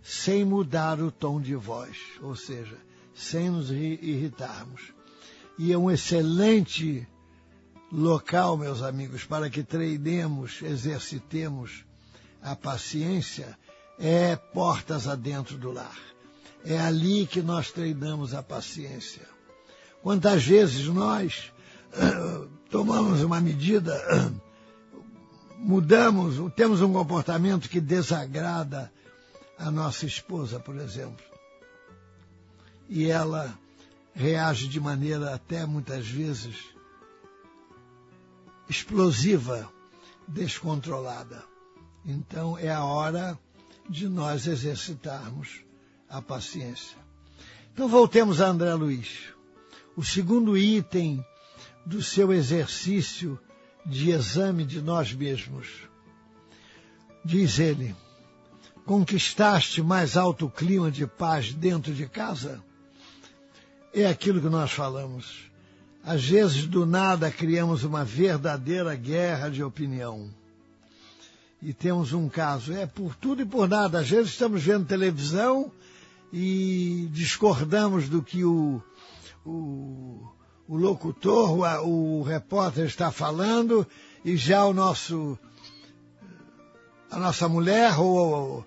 sem 0.02 0.44
mudar 0.44 1.00
o 1.00 1.10
tom 1.10 1.40
de 1.40 1.54
voz, 1.54 1.96
ou 2.22 2.34
seja, 2.34 2.76
sem 3.14 3.50
nos 3.50 3.70
irritarmos. 3.70 4.80
E 5.58 5.72
é 5.72 5.78
um 5.78 5.90
excelente 5.90 7.06
local, 7.90 8.56
meus 8.56 8.82
amigos, 8.82 9.24
para 9.24 9.50
que 9.50 9.62
treinemos, 9.62 10.62
exercitemos 10.62 11.84
a 12.42 12.54
paciência, 12.54 13.58
é 13.98 14.36
portas 14.36 15.08
adentro 15.08 15.56
do 15.56 15.72
lar. 15.72 15.98
É 16.64 16.78
ali 16.78 17.26
que 17.26 17.40
nós 17.40 17.70
treinamos 17.70 18.34
a 18.34 18.42
paciência. 18.42 19.22
Quantas 20.02 20.44
vezes 20.44 20.86
nós 20.86 21.52
tomamos 22.70 23.22
uma 23.22 23.40
medida, 23.40 23.92
mudamos, 25.58 26.52
temos 26.54 26.80
um 26.80 26.92
comportamento 26.92 27.68
que 27.68 27.80
desagrada 27.80 28.92
a 29.58 29.70
nossa 29.70 30.06
esposa, 30.06 30.60
por 30.60 30.76
exemplo. 30.76 31.24
E 32.88 33.06
ela 33.06 33.58
reage 34.14 34.68
de 34.68 34.80
maneira 34.80 35.34
até 35.34 35.66
muitas 35.66 36.06
vezes 36.06 36.56
explosiva, 38.68 39.70
descontrolada. 40.26 41.42
Então 42.04 42.58
é 42.58 42.70
a 42.70 42.84
hora 42.84 43.38
de 43.88 44.08
nós 44.08 44.46
exercitarmos 44.46 45.60
a 46.08 46.20
paciência. 46.22 46.96
Então 47.72 47.88
voltemos 47.88 48.40
a 48.40 48.48
André 48.48 48.72
Luiz. 48.74 49.34
O 49.96 50.04
segundo 50.04 50.56
item 50.56 51.24
do 51.84 52.02
seu 52.02 52.32
exercício 52.32 53.38
de 53.86 54.10
exame 54.10 54.64
de 54.64 54.82
nós 54.82 55.12
mesmos. 55.12 55.68
Diz 57.24 57.58
ele, 57.58 57.94
conquistaste 58.84 59.82
mais 59.82 60.16
alto 60.16 60.48
clima 60.48 60.90
de 60.90 61.06
paz 61.06 61.52
dentro 61.52 61.94
de 61.94 62.06
casa? 62.06 62.62
É 63.94 64.06
aquilo 64.06 64.40
que 64.40 64.48
nós 64.48 64.72
falamos. 64.72 65.50
Às 66.04 66.24
vezes, 66.24 66.66
do 66.66 66.84
nada, 66.84 67.30
criamos 67.30 67.82
uma 67.82 68.04
verdadeira 68.04 68.94
guerra 68.94 69.48
de 69.48 69.62
opinião. 69.62 70.30
E 71.62 71.72
temos 71.72 72.12
um 72.12 72.28
caso, 72.28 72.72
é 72.72 72.86
por 72.86 73.16
tudo 73.16 73.42
e 73.42 73.46
por 73.46 73.68
nada. 73.68 74.00
Às 74.00 74.10
vezes 74.10 74.30
estamos 74.30 74.62
vendo 74.62 74.86
televisão 74.86 75.72
e 76.32 77.08
discordamos 77.10 78.08
do 78.08 78.22
que 78.22 78.44
o, 78.44 78.80
o, 79.44 80.28
o 80.68 80.76
locutor, 80.76 81.58
o, 81.84 82.20
o 82.20 82.22
repórter 82.22 82.86
está 82.86 83.10
falando, 83.10 83.86
e 84.24 84.36
já 84.36 84.64
o 84.64 84.72
nosso, 84.72 85.38
a 87.10 87.18
nossa 87.18 87.48
mulher 87.48 87.98
ou 87.98 88.64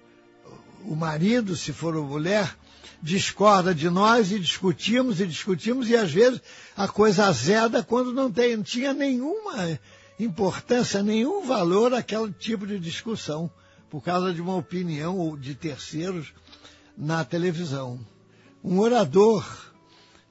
o 0.85 0.95
marido, 0.95 1.55
se 1.55 1.73
for 1.73 1.93
mulher, 1.95 2.55
discorda 3.01 3.73
de 3.73 3.89
nós 3.89 4.31
e 4.31 4.39
discutimos 4.39 5.19
e 5.19 5.27
discutimos, 5.27 5.89
e 5.89 5.95
às 5.95 6.12
vezes 6.12 6.41
a 6.75 6.88
coisa 6.88 7.25
azeda 7.25 7.83
quando 7.83 8.13
não, 8.13 8.31
tem, 8.31 8.55
não 8.55 8.63
tinha 8.63 8.93
nenhuma 8.93 9.79
importância, 10.19 11.01
nenhum 11.01 11.45
valor 11.45 11.93
aquele 11.93 12.31
tipo 12.31 12.67
de 12.67 12.79
discussão, 12.79 13.49
por 13.89 14.01
causa 14.03 14.33
de 14.33 14.41
uma 14.41 14.55
opinião 14.55 15.17
ou 15.17 15.35
de 15.38 15.55
terceiros 15.55 16.33
na 16.97 17.23
televisão. 17.23 17.99
Um 18.63 18.79
orador, 18.79 19.68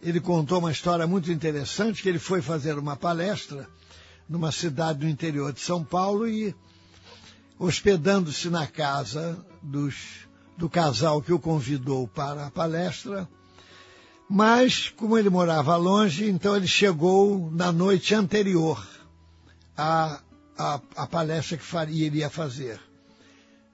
ele 0.02 0.20
contou 0.20 0.58
uma 0.58 0.72
história 0.72 1.06
muito 1.06 1.30
interessante, 1.32 2.02
que 2.02 2.08
ele 2.08 2.18
foi 2.18 2.40
fazer 2.40 2.78
uma 2.78 2.96
palestra 2.96 3.68
numa 4.28 4.52
cidade 4.52 5.00
do 5.00 5.08
interior 5.08 5.52
de 5.52 5.61
São 5.61 5.82
Paulo 5.82 6.28
e 6.28 6.54
hospedando-se 7.58 8.48
na 8.50 8.66
casa 8.66 9.44
dos, 9.62 10.28
do 10.56 10.68
casal 10.68 11.20
que 11.20 11.32
o 11.32 11.38
convidou 11.38 12.06
para 12.06 12.46
a 12.46 12.50
palestra, 12.50 13.28
mas 14.28 14.90
como 14.90 15.18
ele 15.18 15.30
morava 15.30 15.74
longe, 15.76 16.28
então 16.28 16.54
ele 16.54 16.68
chegou 16.68 17.50
na 17.50 17.72
noite 17.72 18.14
anterior 18.14 18.87
à, 19.76 20.20
à, 20.56 20.80
à 20.94 21.06
palestra 21.06 21.56
que 21.56 21.64
faria, 21.64 22.06
iria 22.06 22.30
fazer. 22.30 22.78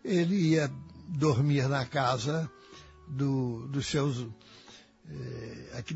Ele 0.04 0.36
ia 0.36 0.70
dormir 1.08 1.68
na 1.68 1.84
casa 1.84 2.50
do, 3.08 3.66
dos 3.68 3.86
seus, 3.86 4.26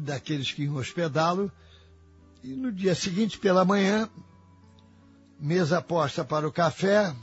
daqueles 0.01 0.53
que 0.53 0.65
iam 0.65 0.77
hospedá-lo. 0.77 1.51
E 2.43 2.49
no 2.49 2.73
dia 2.73 2.95
seguinte, 2.95 3.39
pela 3.39 3.65
manhã, 3.65 4.09
mesa 5.41 5.83
posta 5.83 6.25
para 6.25 6.47
o 6.47 6.53
café, 6.53 7.15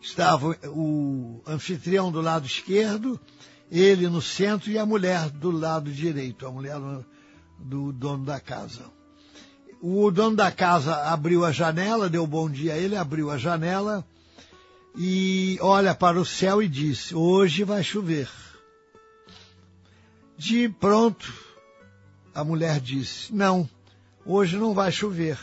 estava 0.00 0.56
o 0.66 1.42
anfitrião 1.46 2.12
do 2.12 2.20
lado 2.20 2.46
esquerdo, 2.46 3.18
ele 3.70 4.08
no 4.08 4.22
centro 4.22 4.70
e 4.70 4.78
a 4.78 4.86
mulher 4.86 5.30
do 5.30 5.50
lado 5.50 5.90
direito, 5.90 6.46
a 6.46 6.50
mulher 6.50 6.76
do 7.58 7.92
dono 7.92 8.24
da 8.24 8.38
casa. 8.38 8.84
O 9.80 10.10
dono 10.10 10.36
da 10.36 10.50
casa 10.50 10.94
abriu 11.12 11.44
a 11.44 11.52
janela, 11.52 12.08
deu 12.08 12.26
bom 12.26 12.48
dia 12.50 12.74
a 12.74 12.76
ele, 12.76 12.96
abriu 12.96 13.30
a 13.30 13.38
janela 13.38 14.06
e 14.96 15.58
olha 15.60 15.94
para 15.94 16.18
o 16.18 16.24
céu 16.24 16.62
e 16.62 16.68
diz: 16.68 17.12
Hoje 17.12 17.64
vai 17.64 17.82
chover. 17.82 18.28
De 20.38 20.68
pronto, 20.68 21.32
a 22.34 22.44
mulher 22.44 22.78
disse: 22.80 23.34
Não, 23.34 23.68
hoje 24.24 24.58
não 24.58 24.74
vai 24.74 24.92
chover. 24.92 25.38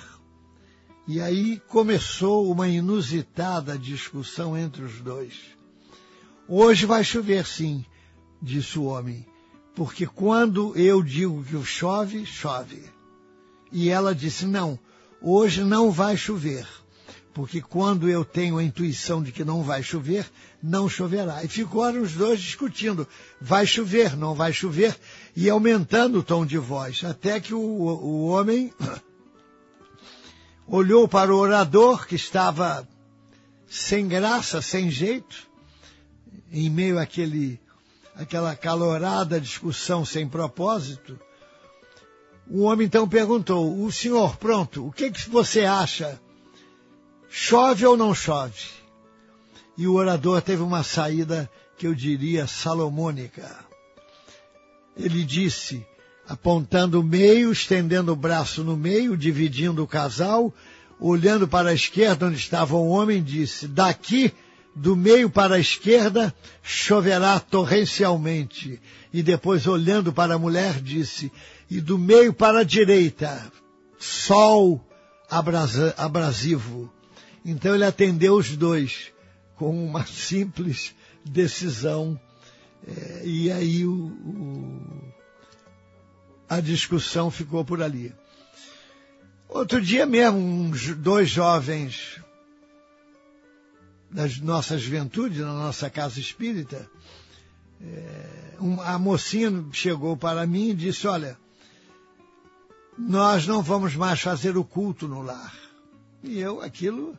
E 1.08 1.20
aí 1.20 1.60
começou 1.68 2.50
uma 2.52 2.68
inusitada 2.68 3.78
discussão 3.78 4.56
entre 4.58 4.84
os 4.84 5.02
dois. 5.02 5.34
Hoje 6.48 6.86
vai 6.86 7.04
chover, 7.04 7.46
sim, 7.46 7.84
disse 8.42 8.78
o 8.78 8.84
homem, 8.84 9.26
porque 9.76 10.06
quando 10.06 10.78
eu 10.78 11.02
digo 11.02 11.44
que 11.44 11.64
chove, 11.66 12.26
chove. 12.26 12.84
E 13.72 13.90
ela 13.90 14.14
disse: 14.14 14.46
Não, 14.46 14.78
hoje 15.20 15.64
não 15.64 15.92
vai 15.92 16.16
chover 16.16 16.68
porque 17.34 17.62
quando 17.62 18.08
eu 18.08 18.24
tenho 18.24 18.58
a 18.58 18.64
intuição 18.64 19.24
de 19.24 19.32
que 19.32 19.44
não 19.44 19.64
vai 19.64 19.82
chover, 19.82 20.30
não 20.62 20.88
choverá. 20.88 21.44
E 21.44 21.48
ficaram 21.48 22.02
os 22.02 22.14
dois 22.14 22.40
discutindo, 22.40 23.08
vai 23.42 23.66
chover, 23.66 24.16
não 24.16 24.36
vai 24.36 24.54
chover, 24.54 24.96
e 25.36 25.50
aumentando 25.50 26.20
o 26.20 26.24
tom 26.24 26.46
de 26.46 26.58
voz, 26.60 27.04
até 27.04 27.40
que 27.40 27.54
o, 27.54 27.60
o 27.60 28.28
homem 28.28 28.72
olhou 30.68 31.08
para 31.08 31.34
o 31.34 31.38
orador 31.40 32.06
que 32.06 32.16
estava 32.16 32.88
sem 33.68 34.08
graça, 34.08 34.62
sem 34.62 34.92
jeito, 34.92 35.48
em 36.52 36.70
meio 36.70 37.00
àquele, 37.00 37.60
àquela 38.16 38.56
calorada 38.56 39.42
discussão 39.42 40.06
sem 40.06 40.30
propósito. 40.30 41.20
O 42.48 42.62
homem 42.64 42.86
então 42.86 43.10
perguntou: 43.10 43.84
O 43.84 43.92
senhor, 43.92 44.38
pronto, 44.38 44.86
o 44.86 44.92
que, 44.92 45.10
que 45.10 45.28
você 45.30 45.62
acha? 45.62 46.22
Chove 47.36 47.84
ou 47.84 47.98
não 47.98 48.14
chove? 48.14 48.62
E 49.76 49.88
o 49.88 49.96
orador 49.96 50.40
teve 50.40 50.62
uma 50.62 50.84
saída 50.84 51.50
que 51.76 51.88
eu 51.88 51.96
diria 51.96 52.46
salomônica. 52.46 53.44
Ele 54.96 55.24
disse: 55.24 55.84
apontando 56.30 57.00
o 57.00 57.04
meio, 57.04 57.52
estendendo 57.52 58.14
o 58.14 58.16
braço 58.16 58.64
no 58.64 58.78
meio, 58.78 59.18
dividindo 59.18 59.84
o 59.84 59.88
casal, 59.88 60.54
olhando 61.00 61.48
para 61.48 61.72
a 61.72 61.74
esquerda 61.74 62.28
onde 62.28 62.38
estava 62.38 62.76
o 62.76 62.88
homem, 62.90 63.24
disse: 63.24 63.68
Daqui, 63.68 64.32
do 64.76 64.96
meio 64.96 65.28
para 65.28 65.56
a 65.56 65.60
esquerda, 65.60 66.32
choverá 66.62 67.40
torrencialmente. 67.40 68.80
E 69.12 69.24
depois, 69.24 69.66
olhando 69.66 70.14
para 70.14 70.36
a 70.36 70.40
mulher, 70.40 70.80
disse: 70.80 71.32
E 71.68 71.82
do 71.82 71.98
meio 71.98 72.32
para 72.32 72.60
a 72.60 72.64
direita, 72.64 73.52
sol 73.98 74.88
abrasivo. 75.98 76.93
Então 77.46 77.76
ele 77.76 77.86
atendeu 77.86 78.36
os 78.36 78.56
dois 78.56 79.12
com 79.56 79.86
uma 79.86 80.06
simples 80.08 80.96
decisão. 81.26 82.20
É, 82.88 83.22
e 83.26 83.52
aí 83.52 83.86
o, 83.86 83.94
o 83.94 85.14
a 86.48 86.60
discussão 86.60 87.32
ficou 87.32 87.66
por 87.66 87.82
ali. 87.82 88.14
Outro 89.50 89.82
dia 89.82 90.06
mesmo, 90.06 90.38
uns 90.38 90.96
dois 90.96 91.30
jovens 91.30 92.20
da 94.10 94.28
nossa 94.42 94.78
juventude, 94.78 95.42
na 95.42 95.54
nossa 95.54 95.90
casa 95.90 96.20
espírita, 96.20 96.90
é, 97.82 98.56
a 98.86 99.00
mocinha 99.00 99.66
chegou 99.72 100.16
para 100.16 100.46
mim 100.46 100.70
e 100.70 100.76
disse, 100.76 101.08
olha, 101.08 101.38
nós 102.98 103.48
não 103.48 103.64
vamos 103.64 103.96
mais 103.96 104.22
fazer 104.22 104.56
o 104.56 104.64
culto 104.64 105.08
no 105.08 105.22
lar. 105.22 105.54
E 106.22 106.40
eu, 106.40 106.62
aquilo, 106.62 107.18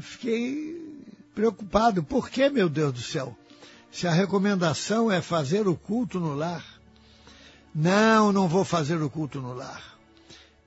fiquei 0.00 1.04
preocupado. 1.34 2.02
Por 2.02 2.28
que, 2.28 2.48
meu 2.48 2.68
Deus 2.68 2.92
do 2.92 3.00
céu? 3.00 3.36
Se 3.90 4.06
a 4.06 4.12
recomendação 4.12 5.10
é 5.10 5.20
fazer 5.20 5.66
o 5.66 5.76
culto 5.76 6.20
no 6.20 6.34
lar, 6.34 6.64
não, 7.74 8.32
não 8.32 8.48
vou 8.48 8.64
fazer 8.64 9.00
o 9.02 9.10
culto 9.10 9.40
no 9.40 9.54
lar. 9.54 9.98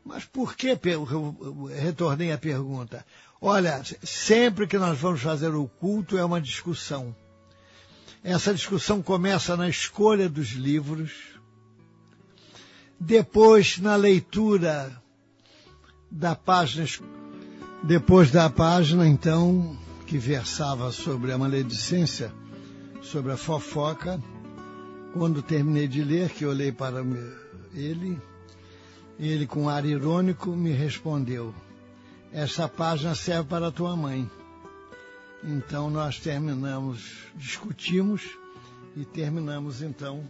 Mas 0.03 0.25
por 0.25 0.55
que? 0.55 0.77
Eu 0.83 1.35
retornei 1.79 2.31
a 2.31 2.37
pergunta. 2.37 3.05
Olha, 3.39 3.81
sempre 4.03 4.67
que 4.67 4.77
nós 4.77 4.99
vamos 4.99 5.21
fazer 5.21 5.53
o 5.53 5.67
culto 5.67 6.17
é 6.17 6.25
uma 6.25 6.41
discussão. 6.41 7.15
Essa 8.23 8.53
discussão 8.53 9.01
começa 9.01 9.57
na 9.57 9.67
escolha 9.67 10.29
dos 10.29 10.49
livros, 10.49 11.11
depois 12.99 13.79
na 13.79 13.95
leitura 13.95 14.95
da 16.09 16.35
página, 16.35 16.85
depois 17.83 18.31
da 18.31 18.49
página, 18.49 19.07
então, 19.07 19.75
que 20.05 20.17
versava 20.17 20.91
sobre 20.91 21.31
a 21.31 21.37
maledicência, 21.37 22.31
sobre 23.01 23.31
a 23.31 23.37
fofoca, 23.37 24.21
quando 25.13 25.41
terminei 25.41 25.87
de 25.87 26.03
ler, 26.03 26.29
que 26.29 26.45
olhei 26.45 26.71
para 26.71 27.03
ele, 27.73 28.21
ele 29.19 29.47
com 29.47 29.67
ar 29.67 29.85
irônico 29.85 30.51
me 30.51 30.71
respondeu: 30.71 31.53
Essa 32.31 32.67
página 32.67 33.15
serve 33.15 33.49
para 33.49 33.71
tua 33.71 33.95
mãe. 33.95 34.29
Então 35.43 35.89
nós 35.89 36.19
terminamos, 36.19 37.25
discutimos 37.35 38.21
e 38.95 39.03
terminamos 39.03 39.81
então, 39.81 40.23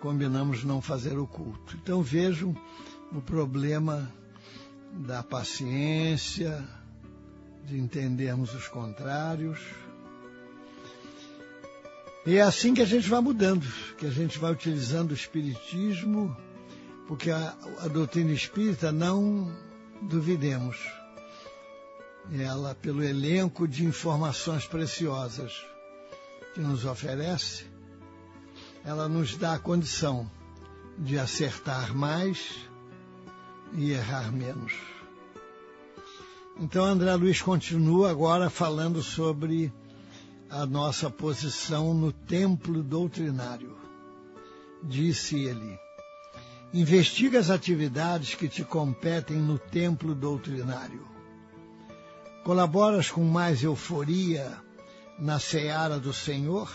combinamos 0.00 0.64
não 0.64 0.82
fazer 0.82 1.18
o 1.18 1.26
culto. 1.26 1.76
Então 1.82 2.02
vejam 2.02 2.54
o 3.10 3.20
problema 3.22 4.12
da 4.92 5.22
paciência, 5.22 6.62
de 7.64 7.78
entendermos 7.78 8.54
os 8.54 8.68
contrários. 8.68 9.58
E 12.26 12.36
é 12.36 12.42
assim 12.42 12.74
que 12.74 12.82
a 12.82 12.86
gente 12.86 13.08
vai 13.08 13.20
mudando, 13.20 13.66
que 13.98 14.06
a 14.06 14.10
gente 14.10 14.38
vai 14.38 14.52
utilizando 14.52 15.10
o 15.10 15.14
Espiritismo, 15.14 16.36
porque 17.08 17.30
a, 17.30 17.56
a 17.80 17.88
doutrina 17.88 18.32
espírita, 18.32 18.92
não 18.92 19.52
duvidemos, 20.02 20.76
ela, 22.32 22.74
pelo 22.74 23.02
elenco 23.02 23.66
de 23.66 23.84
informações 23.84 24.66
preciosas 24.66 25.52
que 26.54 26.60
nos 26.60 26.84
oferece, 26.84 27.66
ela 28.84 29.08
nos 29.08 29.36
dá 29.36 29.54
a 29.54 29.58
condição 29.58 30.30
de 30.98 31.18
acertar 31.18 31.94
mais 31.94 32.70
e 33.74 33.92
errar 33.92 34.32
menos. 34.32 34.72
Então 36.58 36.84
André 36.84 37.14
Luiz 37.14 37.40
continua 37.40 38.10
agora 38.10 38.50
falando 38.50 39.02
sobre 39.02 39.72
a 40.50 40.66
nossa 40.66 41.08
posição 41.08 41.94
no 41.94 42.12
templo 42.12 42.82
doutrinário. 42.82 43.74
Disse 44.82 45.44
ele: 45.44 45.78
investiga 46.74 47.38
as 47.38 47.50
atividades 47.50 48.34
que 48.34 48.48
te 48.48 48.62
competem 48.62 49.38
no 49.38 49.58
templo 49.58 50.14
doutrinário. 50.14 51.06
Colaboras 52.44 53.10
com 53.10 53.24
mais 53.24 53.62
euforia 53.62 54.52
na 55.18 55.38
seara 55.38 55.98
do 55.98 56.12
Senhor? 56.12 56.70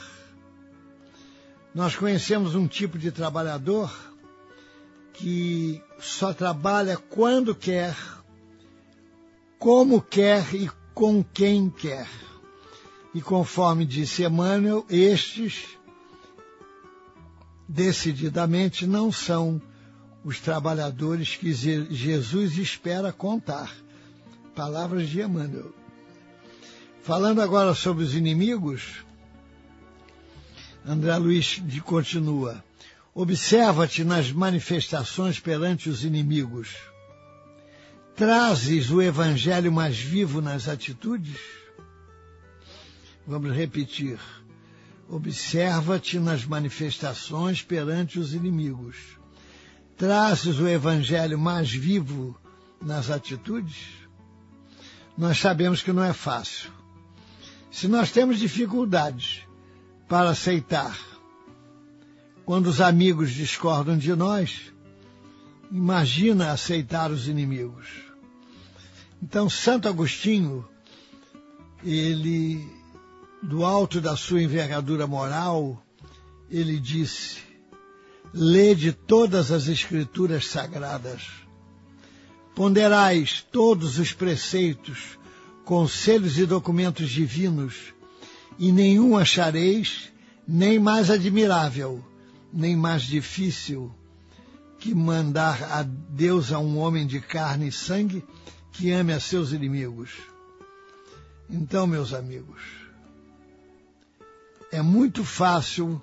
Nós 1.76 1.96
conhecemos 1.96 2.56
um 2.56 2.68
tipo 2.68 2.98
de 2.98 3.12
trabalhador 3.12 3.94
que 5.18 5.82
só 6.00 6.32
trabalha 6.32 6.96
quando 6.96 7.56
quer, 7.56 7.96
como 9.58 10.02
quer 10.02 10.54
e 10.54 10.70
com 10.94 11.24
quem 11.24 11.70
quer. 11.70 12.08
E 13.14 13.22
conforme 13.22 13.84
disse 13.84 14.24
Emmanuel, 14.24 14.86
estes 14.90 15.66
decididamente 17.68 18.86
não 18.86 19.12
são 19.12 19.60
os 20.24 20.40
trabalhadores 20.40 21.36
que 21.36 21.52
Jesus 21.52 22.58
espera 22.58 23.12
contar. 23.12 23.74
Palavras 24.56 25.10
de 25.10 25.22
Emmanuel. 25.22 25.74
Falando 27.02 27.42
agora 27.42 27.74
sobre 27.74 28.04
os 28.04 28.14
inimigos, 28.14 29.06
André 30.86 31.16
Luiz 31.18 31.62
continua. 31.84 32.67
Observa-te 33.20 34.04
nas 34.04 34.32
manifestações 34.32 35.40
perante 35.40 35.90
os 35.90 36.04
inimigos. 36.04 36.76
Trazes 38.16 38.92
o 38.92 39.02
evangelho 39.02 39.72
mais 39.72 39.98
vivo 39.98 40.40
nas 40.40 40.68
atitudes? 40.68 41.40
Vamos 43.26 43.56
repetir. 43.56 44.20
Observa-te 45.10 46.20
nas 46.20 46.46
manifestações 46.46 47.64
perante 47.64 48.20
os 48.20 48.36
inimigos. 48.36 48.98
Trazes 49.98 50.60
o 50.60 50.68
evangelho 50.68 51.40
mais 51.40 51.72
vivo 51.72 52.40
nas 52.80 53.10
atitudes? 53.10 53.78
Nós 55.18 55.40
sabemos 55.40 55.82
que 55.82 55.92
não 55.92 56.04
é 56.04 56.14
fácil. 56.14 56.70
Se 57.72 57.88
nós 57.88 58.12
temos 58.12 58.38
dificuldades 58.38 59.42
para 60.08 60.30
aceitar 60.30 61.17
quando 62.48 62.68
os 62.68 62.80
amigos 62.80 63.32
discordam 63.32 63.98
de 63.98 64.16
nós, 64.16 64.72
imagina 65.70 66.54
aceitar 66.54 67.12
os 67.12 67.28
inimigos. 67.28 67.88
Então, 69.22 69.50
Santo 69.50 69.90
Agostinho, 69.90 70.66
ele 71.84 72.66
do 73.44 73.66
alto 73.66 74.00
da 74.00 74.16
sua 74.16 74.42
envergadura 74.42 75.06
moral, 75.06 75.84
ele 76.50 76.80
disse: 76.80 77.40
Lede 78.34 78.94
todas 78.94 79.52
as 79.52 79.68
Escrituras 79.68 80.48
sagradas, 80.48 81.24
ponderais 82.56 83.46
todos 83.52 84.00
os 84.00 84.14
preceitos, 84.14 85.20
conselhos 85.66 86.38
e 86.38 86.46
documentos 86.46 87.10
divinos, 87.10 87.94
e 88.58 88.72
nenhum 88.72 89.18
achareis 89.18 90.14
nem 90.48 90.80
mais 90.80 91.12
admirável, 91.12 92.07
nem 92.52 92.76
mais 92.76 93.04
difícil 93.04 93.94
que 94.80 94.94
mandar 94.94 95.64
a 95.64 95.84
Deus 95.84 96.52
a 96.52 96.60
um 96.60 96.78
homem 96.78 97.06
de 97.06 97.20
carne 97.20 97.68
e 97.68 97.72
sangue 97.72 98.24
que 98.72 98.92
ame 98.92 99.14
a 99.14 99.20
seus 99.20 99.52
inimigos. 99.52 100.12
Então, 101.50 101.88
meus 101.88 102.14
amigos, 102.14 102.62
é 104.72 104.82
muito 104.82 105.24
fácil, 105.24 106.02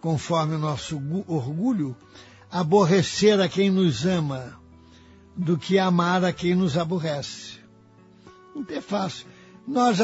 conforme 0.00 0.54
o 0.54 0.58
nosso 0.58 1.00
orgulho, 1.26 1.96
aborrecer 2.50 3.40
a 3.40 3.48
quem 3.48 3.70
nos 3.70 4.04
ama, 4.04 4.60
do 5.36 5.56
que 5.56 5.78
amar 5.78 6.24
a 6.24 6.32
quem 6.32 6.54
nos 6.54 6.76
aborrece. 6.76 7.60
Não 8.54 8.66
é 8.68 8.80
fácil. 8.80 9.26
Nós, 9.66 9.98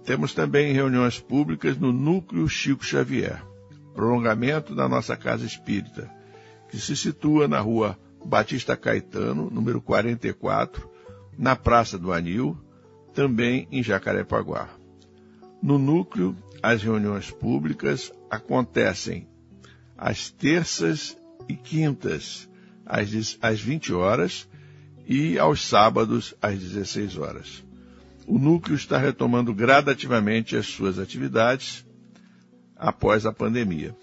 temos 0.04 0.34
também 0.34 0.74
reuniões 0.74 1.18
públicas 1.18 1.78
no 1.78 1.90
Núcleo 1.90 2.46
Chico 2.50 2.84
Xavier, 2.84 3.42
prolongamento 3.94 4.74
da 4.74 4.86
nossa 4.86 5.16
casa 5.16 5.46
espírita, 5.46 6.10
que 6.68 6.78
se 6.78 6.94
situa 6.94 7.48
na 7.48 7.60
rua 7.60 7.98
Batista 8.22 8.76
Caetano, 8.76 9.48
número 9.48 9.80
44, 9.80 10.86
na 11.38 11.56
Praça 11.56 11.98
do 11.98 12.12
Anil, 12.12 12.58
também 13.14 13.66
em 13.72 13.82
Jacarepaguá. 13.82 14.68
No 15.62 15.78
núcleo, 15.78 16.36
as 16.62 16.82
reuniões 16.82 17.30
públicas 17.30 18.12
acontecem 18.30 19.28
às 19.96 20.30
terças 20.30 21.16
e 21.48 21.54
quintas, 21.54 22.48
às 22.86 23.60
20 23.60 23.92
horas, 23.92 24.48
e 25.06 25.38
aos 25.38 25.66
sábados, 25.66 26.34
às 26.42 26.58
16 26.58 27.16
horas. 27.16 27.64
O 28.26 28.38
núcleo 28.38 28.76
está 28.76 28.98
retomando 28.98 29.54
gradativamente 29.54 30.54
as 30.54 30.66
suas 30.66 30.98
atividades 30.98 31.86
após 32.76 33.24
a 33.24 33.32
pandemia. 33.32 33.96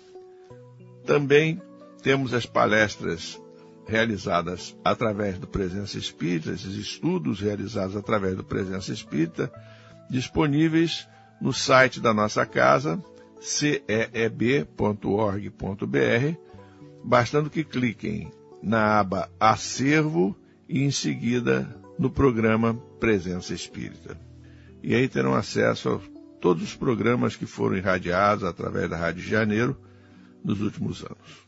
Também 1.06 1.62
temos 2.02 2.34
as 2.34 2.48
palestras 2.48 3.40
realizadas 3.88 4.76
através 4.84 5.38
do 5.38 5.46
Presença 5.46 6.00
Espírita, 6.00 6.52
esses 6.52 6.74
estudos 6.74 7.40
realizados 7.40 7.96
através 7.96 8.36
do 8.36 8.44
Presença 8.44 8.92
Espírita, 8.92 9.52
disponíveis 10.10 11.08
no 11.40 11.54
site 11.54 12.00
da 12.00 12.14
nossa 12.14 12.46
casa, 12.46 13.04
ceeb.org.br, 13.40 13.98
bastando 17.04 17.50
que 17.50 17.64
cliquem 17.64 18.32
na 18.62 19.00
aba 19.00 19.30
Acervo 19.40 20.36
e 20.68 20.84
em 20.84 20.92
seguida 20.92 21.70
no 22.00 22.10
programa 22.10 22.74
Presença 23.00 23.54
Espírita. 23.54 24.18
E 24.82 24.94
aí 24.94 25.08
terão 25.08 25.36
acesso 25.36 25.90
a 25.90 26.00
todos 26.40 26.64
os 26.64 26.76
programas 26.76 27.36
que 27.36 27.46
foram 27.46 27.78
irradiados 27.78 28.44
através 28.44 28.90
da 28.90 28.98
Rádio 28.98 29.22
Janeiro 29.22 29.78
nos 30.44 30.62
últimos 30.62 31.04
anos. 31.04 31.46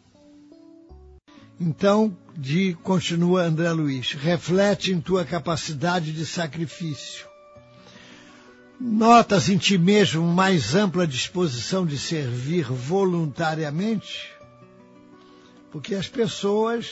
Então, 1.60 2.16
de, 2.36 2.76
continua 2.84 3.44
André 3.44 3.72
Luiz, 3.72 4.14
reflete 4.14 4.92
em 4.92 5.02
tua 5.02 5.26
capacidade 5.26 6.14
de 6.14 6.26
sacrifício. 6.26 7.28
Notas 8.80 9.50
em 9.50 9.58
ti 9.58 9.76
mesmo 9.76 10.22
mais 10.24 10.76
ampla 10.76 11.08
disposição 11.08 11.84
de 11.84 11.98
servir 11.98 12.66
voluntariamente? 12.72 14.32
Porque 15.72 15.96
as 15.96 16.08
pessoas 16.08 16.92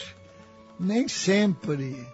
nem 0.80 1.06
sempre 1.06 2.04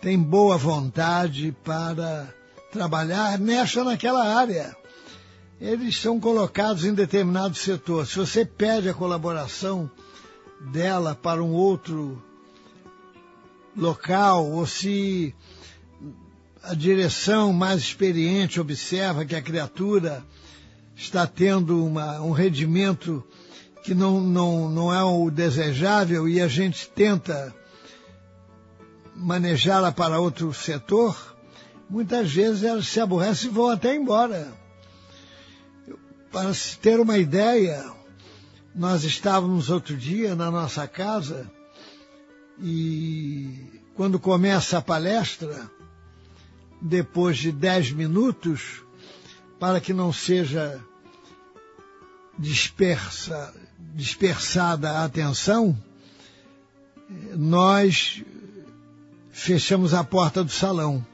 têm 0.00 0.18
boa 0.18 0.56
vontade 0.56 1.54
para 1.62 2.26
trabalhar 2.72 3.38
nessa 3.38 3.80
ou 3.80 3.84
naquela 3.84 4.24
área. 4.34 4.74
Eles 5.60 5.96
são 5.98 6.18
colocados 6.18 6.84
em 6.84 6.94
determinado 6.94 7.54
setor. 7.54 8.06
Se 8.06 8.18
você 8.18 8.46
pede 8.46 8.88
a 8.88 8.94
colaboração 8.94 9.90
dela 10.72 11.14
para 11.14 11.42
um 11.42 11.52
outro 11.52 12.22
local, 13.76 14.50
ou 14.50 14.66
se 14.66 15.34
a 16.68 16.74
direção 16.74 17.52
mais 17.52 17.80
experiente 17.80 18.60
observa 18.60 19.24
que 19.24 19.36
a 19.36 19.42
criatura 19.42 20.24
está 20.96 21.24
tendo 21.24 21.84
uma, 21.84 22.20
um 22.20 22.32
rendimento 22.32 23.24
que 23.84 23.94
não, 23.94 24.20
não, 24.20 24.68
não 24.68 24.92
é 24.92 25.00
o 25.04 25.30
desejável 25.30 26.28
e 26.28 26.40
a 26.40 26.48
gente 26.48 26.88
tenta 26.88 27.54
manejá-la 29.14 29.92
para 29.92 30.18
outro 30.18 30.52
setor, 30.52 31.36
muitas 31.88 32.32
vezes 32.32 32.64
ela 32.64 32.82
se 32.82 32.98
aborrece 32.98 33.46
e 33.46 33.50
vão 33.50 33.68
até 33.68 33.94
embora. 33.94 34.52
Para 36.32 36.52
se 36.52 36.76
ter 36.78 36.98
uma 36.98 37.16
ideia, 37.16 37.84
nós 38.74 39.04
estávamos 39.04 39.70
outro 39.70 39.96
dia 39.96 40.34
na 40.34 40.50
nossa 40.50 40.88
casa 40.88 41.48
e 42.60 43.80
quando 43.94 44.18
começa 44.18 44.78
a 44.78 44.82
palestra, 44.82 45.70
depois 46.80 47.38
de 47.38 47.50
dez 47.52 47.90
minutos, 47.90 48.82
para 49.58 49.80
que 49.80 49.92
não 49.92 50.12
seja 50.12 50.80
dispersa, 52.38 53.54
dispersada 53.94 54.90
a 54.90 55.04
atenção, 55.04 55.76
nós 57.34 58.22
fechamos 59.30 59.94
a 59.94 60.02
porta 60.04 60.42
do 60.42 60.50
salão 60.50 61.04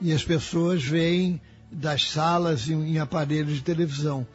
e 0.00 0.12
as 0.12 0.24
pessoas 0.24 0.82
veem 0.82 1.40
das 1.70 2.10
salas 2.10 2.68
em 2.68 2.98
aparelhos 2.98 3.54
de 3.54 3.62
televisão. 3.62 4.26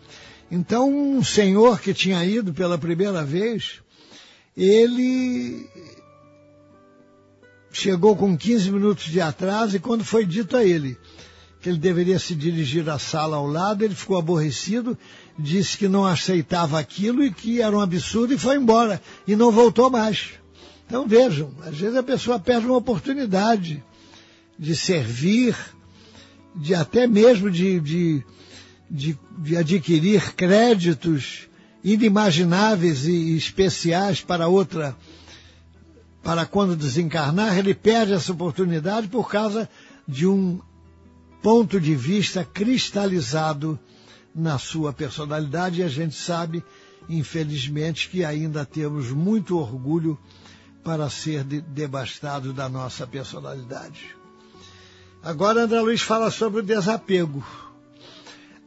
Então, 0.50 0.90
um 0.90 1.24
senhor 1.24 1.80
que 1.80 1.94
tinha 1.94 2.24
ido 2.24 2.54
pela 2.54 2.78
primeira 2.78 3.24
vez, 3.24 3.82
ele 4.56 5.70
chegou 7.78 8.16
com 8.16 8.38
15 8.38 8.72
minutos 8.72 9.06
de 9.06 9.22
atraso 9.22 9.76
e 9.76 9.80
quando 9.80 10.04
foi 10.04 10.26
dito 10.26 10.56
a 10.56 10.64
ele 10.64 10.98
que 11.60 11.70
ele 11.70 11.78
deveria 11.78 12.20
se 12.20 12.36
dirigir 12.36 12.88
à 12.88 13.00
sala 13.00 13.38
ao 13.38 13.48
lado, 13.48 13.84
ele 13.84 13.96
ficou 13.96 14.16
aborrecido, 14.18 14.96
disse 15.40 15.76
que 15.76 15.88
não 15.88 16.06
aceitava 16.06 16.80
aquilo 16.80 17.24
e 17.24 17.32
que 17.32 17.62
era 17.62 17.76
um 17.76 17.82
absurdo 17.82 18.34
e 18.34 18.38
foi 18.38 18.58
embora 18.58 19.02
e 19.28 19.36
não 19.36 19.52
voltou 19.52 19.90
mais. 19.90 20.30
Então 20.86 21.08
vejam, 21.08 21.52
às 21.66 21.76
vezes 21.76 21.96
a 21.96 22.04
pessoa 22.04 22.40
perde 22.40 22.68
uma 22.68 22.78
oportunidade 22.78 23.84
de 24.58 24.76
servir, 24.76 25.56
de 26.56 26.76
até 26.76 27.08
mesmo 27.08 27.50
de, 27.50 27.80
de 27.80 28.24
de, 28.90 29.18
de 29.38 29.58
adquirir 29.58 30.34
créditos 30.34 31.48
inimagináveis 31.84 33.06
e 33.06 33.36
especiais 33.36 34.22
para 34.22 34.48
outra 34.48 34.96
para 36.28 36.46
quando 36.46 36.76
desencarnar, 36.76 37.58
ele 37.58 37.74
perde 37.74 38.12
essa 38.12 38.34
oportunidade 38.34 39.08
por 39.08 39.30
causa 39.30 39.70
de 40.06 40.28
um 40.28 40.60
ponto 41.42 41.80
de 41.80 41.96
vista 41.96 42.44
cristalizado 42.44 43.80
na 44.36 44.60
sua 44.60 44.92
personalidade 44.92 45.80
e 45.80 45.84
a 45.86 45.88
gente 45.88 46.16
sabe, 46.16 46.62
infelizmente, 47.08 48.10
que 48.10 48.26
ainda 48.26 48.66
temos 48.66 49.10
muito 49.10 49.58
orgulho 49.58 50.20
para 50.84 51.10
ser 51.10 51.46
de, 51.46 51.62
devastado 51.62 52.52
da 52.52 52.68
nossa 52.68 53.08
personalidade. 53.08 54.14
Agora 55.24 55.64
André 55.64 55.80
Luiz 55.80 56.02
fala 56.02 56.30
sobre 56.30 56.60
o 56.60 56.64
desapego. 56.64 57.42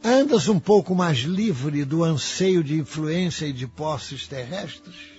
Andas 0.02 0.48
um 0.48 0.58
pouco 0.58 0.94
mais 0.94 1.18
livre 1.18 1.84
do 1.84 2.04
anseio 2.04 2.64
de 2.64 2.78
influência 2.78 3.44
e 3.44 3.52
de 3.52 3.66
posses 3.66 4.26
terrestres? 4.26 5.09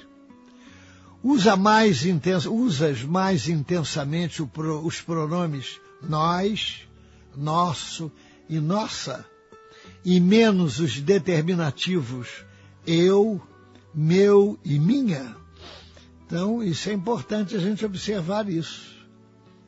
Usa 1.24 1.56
mais 1.56 2.06
intens, 2.06 2.46
usas 2.46 3.04
mais 3.04 3.48
intensamente 3.48 4.44
pro, 4.46 4.86
os 4.86 5.02
pronomes 5.02 5.80
nós, 6.02 6.88
nosso 7.36 8.12
e 8.50 8.60
nossa, 8.60 9.26
e 10.04 10.20
menos 10.20 10.80
os 10.80 11.00
determinativos 11.00 12.28
eu, 12.86 13.40
meu 13.94 14.58
e 14.66 14.80
minha? 14.80 15.36
Então, 16.26 16.64
isso 16.64 16.90
é 16.90 16.94
importante 16.94 17.56
a 17.56 17.60
gente 17.60 17.86
observar 17.86 18.50
isso. 18.50 18.90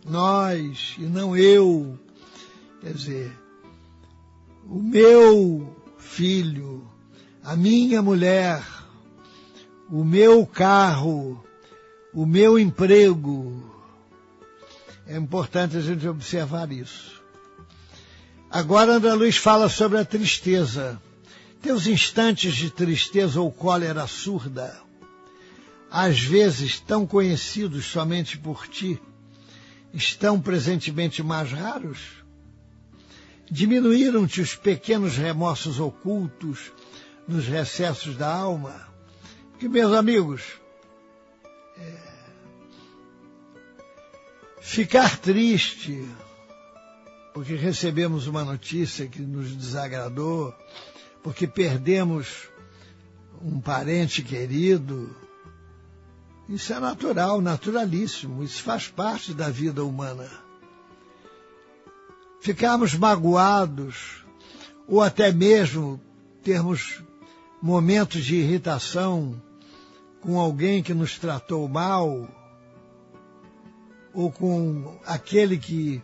Nós 0.09 0.95
e 0.97 1.03
não 1.03 1.35
eu. 1.35 1.99
Quer 2.81 2.93
dizer, 2.93 3.39
o 4.65 4.81
meu 4.81 5.75
filho, 5.97 6.89
a 7.43 7.55
minha 7.55 8.01
mulher, 8.01 8.63
o 9.93 10.03
meu 10.03 10.43
carro, 10.43 11.45
o 12.12 12.25
meu 12.25 12.58
emprego. 12.58 13.71
É 15.06 15.15
importante 15.15 15.77
a 15.77 15.82
gente 15.82 16.08
observar 16.08 16.71
isso. 16.71 17.21
Agora 18.49 18.93
André 18.93 19.13
Luiz 19.13 19.38
fala 19.38 19.69
sobre 19.69 19.99
a 19.99 20.03
tristeza. 20.03 20.99
Teus 21.62 21.86
instantes 21.86 22.56
de 22.56 22.71
tristeza 22.71 23.39
ou 23.39 23.51
cólera 23.51 24.08
surda, 24.08 24.75
às 25.91 26.19
vezes 26.19 26.79
tão 26.79 27.06
conhecidos 27.06 27.86
somente 27.86 28.36
por 28.36 28.67
ti, 28.67 28.99
estão 29.93 30.41
presentemente 30.41 31.21
mais 31.21 31.51
raros? 31.51 31.99
Diminuíram-te 33.45 34.41
os 34.41 34.56
pequenos 34.56 35.17
remorsos 35.17 35.79
ocultos 35.79 36.71
nos 37.27 37.45
recessos 37.45 38.17
da 38.17 38.34
alma? 38.34 38.91
Que, 39.59 39.69
meus 39.69 39.93
amigos, 39.93 40.41
é... 41.77 41.97
ficar 44.61 45.17
triste 45.17 46.05
porque 47.33 47.55
recebemos 47.55 48.27
uma 48.27 48.45
notícia 48.45 49.07
que 49.07 49.21
nos 49.21 49.55
desagradou, 49.55 50.53
porque 51.23 51.47
perdemos 51.47 52.47
um 53.41 53.59
parente 53.59 54.21
querido, 54.21 55.13
isso 56.47 56.71
é 56.71 56.79
natural, 56.79 57.41
naturalíssimo, 57.41 58.43
isso 58.43 58.61
faz 58.61 58.87
parte 58.87 59.33
da 59.33 59.49
vida 59.49 59.83
humana. 59.83 60.29
Ficarmos 62.39 62.93
magoados 62.93 64.23
ou 64.87 65.01
até 65.01 65.31
mesmo 65.31 65.99
termos 66.43 67.01
momentos 67.63 68.26
de 68.26 68.36
irritação 68.36 69.41
com 70.19 70.38
alguém 70.38 70.84
que 70.84 70.93
nos 70.93 71.17
tratou 71.17 71.65
mal 71.69 72.28
ou 74.13 74.30
com 74.30 74.99
aquele 75.06 75.58
que 75.58 76.04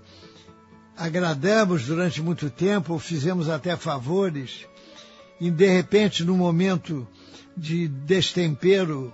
agradamos 0.96 1.86
durante 1.86 2.22
muito 2.22 2.50
tempo 2.50 2.94
ou 2.94 3.00
fizemos 3.00 3.50
até 3.50 3.76
favores 3.76 4.66
e 5.38 5.52
de 5.52 5.68
repente 5.68 6.24
no 6.24 6.38
momento 6.38 7.06
de 7.58 7.90
destempero, 7.90 9.14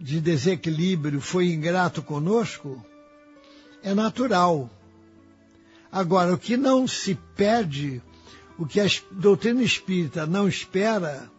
de 0.00 0.22
desequilíbrio, 0.22 1.20
foi 1.20 1.52
ingrato 1.52 2.02
conosco, 2.02 2.82
é 3.82 3.92
natural. 3.92 4.70
Agora, 5.92 6.32
o 6.32 6.38
que 6.38 6.56
não 6.56 6.88
se 6.88 7.14
pede, 7.36 8.00
o 8.56 8.64
que 8.64 8.80
a 8.80 8.86
doutrina 9.10 9.62
espírita 9.62 10.24
não 10.26 10.48
espera, 10.48 11.30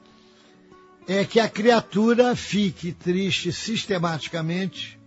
é 1.07 1.25
que 1.25 1.39
a 1.39 1.49
criatura 1.49 2.35
fique 2.35 2.91
triste 2.91 3.51
sistematicamente, 3.51 4.99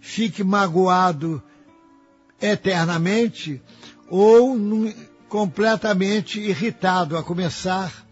fique 0.00 0.44
magoado 0.44 1.42
eternamente 2.40 3.62
ou 4.08 4.56
completamente 5.28 6.40
irritado, 6.40 7.16
a 7.16 7.22
começar 7.22 8.06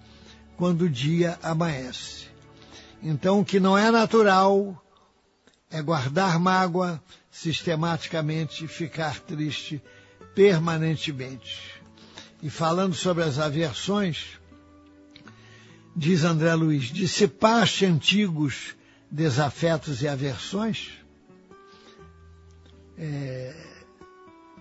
quando 0.57 0.83
o 0.83 0.89
dia 0.89 1.39
amanhece. 1.43 2.29
Então, 3.03 3.41
o 3.41 3.45
que 3.45 3.61
não 3.61 3.77
é 3.77 3.91
natural 3.91 4.83
é 5.71 5.83
guardar 5.83 6.39
mágoa 6.39 7.03
sistematicamente, 7.31 8.67
ficar 8.67 9.21
triste 9.21 9.83
permanentemente. 10.35 11.81
E 12.43 12.49
falando 12.49 12.95
sobre 12.95 13.25
as 13.25 13.39
aversões, 13.39 14.40
diz 15.95 16.25
André 16.25 16.55
Luiz, 16.55 16.85
dissipaste 16.85 17.85
antigos 17.85 18.75
desafetos 19.11 20.03
e 20.03 20.09
aversões? 20.09 20.93
É, 22.97 23.55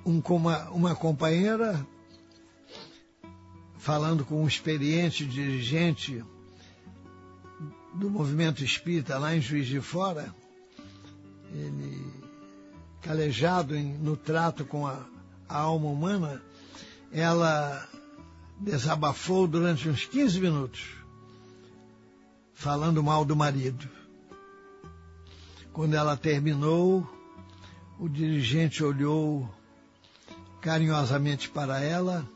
um, 0.05 0.19
uma, 0.19 0.69
uma 0.69 0.95
companheira, 0.95 1.85
falando 3.77 4.25
com 4.25 4.43
um 4.43 4.47
experiente 4.47 5.25
dirigente 5.25 6.23
do 7.93 8.09
movimento 8.09 8.63
espírita 8.63 9.17
lá 9.17 9.35
em 9.35 9.41
Juiz 9.41 9.67
de 9.67 9.81
Fora, 9.81 10.33
ele 11.53 12.19
calejado 13.01 13.75
em, 13.75 13.97
no 13.97 14.15
trato 14.15 14.65
com 14.65 14.85
a, 14.85 15.05
a 15.47 15.57
alma 15.57 15.87
humana, 15.87 16.41
ela 17.11 17.87
desabafou 18.59 19.47
durante 19.47 19.87
uns 19.89 20.05
15 20.05 20.39
minutos, 20.39 20.98
falando 22.59 23.01
mal 23.01 23.23
do 23.23 23.37
marido. 23.37 23.89
Quando 25.71 25.93
ela 25.93 26.17
terminou, 26.17 27.09
o 27.97 28.09
dirigente 28.09 28.83
olhou 28.83 29.49
carinhosamente 30.59 31.49
para 31.49 31.81
ela 31.81 32.29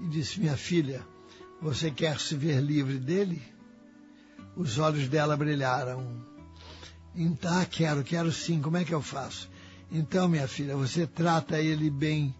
e 0.00 0.08
disse: 0.08 0.40
Minha 0.40 0.56
filha, 0.56 1.06
você 1.62 1.88
quer 1.88 2.18
se 2.18 2.34
ver 2.34 2.60
livre 2.60 2.98
dele? 2.98 3.40
Os 4.56 4.76
olhos 4.76 5.06
dela 5.08 5.36
brilharam. 5.36 6.20
Então, 7.14 7.64
quero, 7.66 8.02
quero 8.02 8.32
sim, 8.32 8.60
como 8.60 8.76
é 8.76 8.84
que 8.84 8.92
eu 8.92 9.00
faço? 9.00 9.48
Então, 9.92 10.28
minha 10.28 10.48
filha, 10.48 10.76
você 10.76 11.06
trata 11.06 11.60
ele 11.60 11.88
bem 11.90 12.34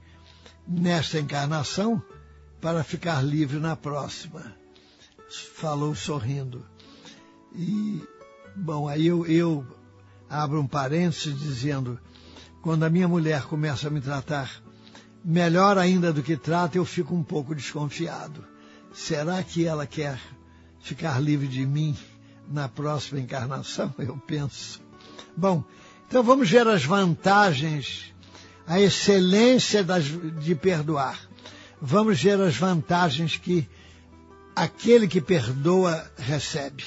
nesta 0.67 1.21
encarnação 1.21 2.03
para 2.61 2.83
ficar 2.83 3.23
livre 3.23 3.61
na 3.61 3.77
próxima. 3.77 4.53
Falou 5.55 5.95
sorrindo. 5.95 6.67
E, 7.59 8.01
bom, 8.55 8.87
aí 8.87 9.09
eu, 9.09 9.27
eu 9.27 9.67
abro 10.31 10.61
um 10.61 10.67
parênteses 10.67 11.37
dizendo: 11.37 11.99
quando 12.63 12.85
a 12.85 12.91
minha 12.91 13.09
mulher 13.09 13.43
começa 13.47 13.89
a 13.89 13.91
me 13.91 14.01
tratar 14.01 14.63
melhor 15.25 15.77
ainda 15.77 16.13
do 16.13 16.23
que 16.23 16.37
trata, 16.37 16.79
eu 16.79 16.85
fico 16.85 17.17
um 17.17 17.23
pouco 17.25 17.57
desconfiado. 17.57 18.45
Será 18.93 19.43
que 19.43 19.65
ela 19.65 19.89
quer 19.89 20.21
ficar 20.79 21.21
livre 21.21 21.49
de 21.49 21.67
mim 21.67 21.99
na 22.49 22.69
próxima 22.69 23.19
encarnação? 23.19 23.93
Eu 23.99 24.17
penso. 24.17 24.81
Bom, 25.37 25.65
então 26.07 26.23
vamos 26.23 26.49
ver 26.49 26.67
as 26.69 26.85
vantagens, 26.85 28.15
a 28.69 28.81
excelência 28.81 29.83
das, 29.83 30.05
de 30.05 30.55
perdoar. 30.55 31.19
Vamos 31.83 32.23
ver 32.23 32.41
as 32.41 32.57
vantagens 32.57 33.37
que 33.37 33.69
aquele 34.55 35.09
que 35.09 35.21
perdoa 35.21 36.09
recebe. 36.17 36.85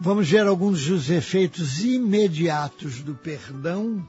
Vamos 0.00 0.28
ver 0.28 0.46
alguns 0.46 0.84
dos 0.86 1.08
efeitos 1.08 1.84
imediatos 1.84 3.00
do 3.00 3.14
perdão 3.14 4.06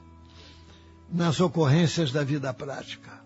nas 1.11 1.39
ocorrências 1.39 2.11
da 2.11 2.23
vida 2.23 2.53
prática. 2.53 3.23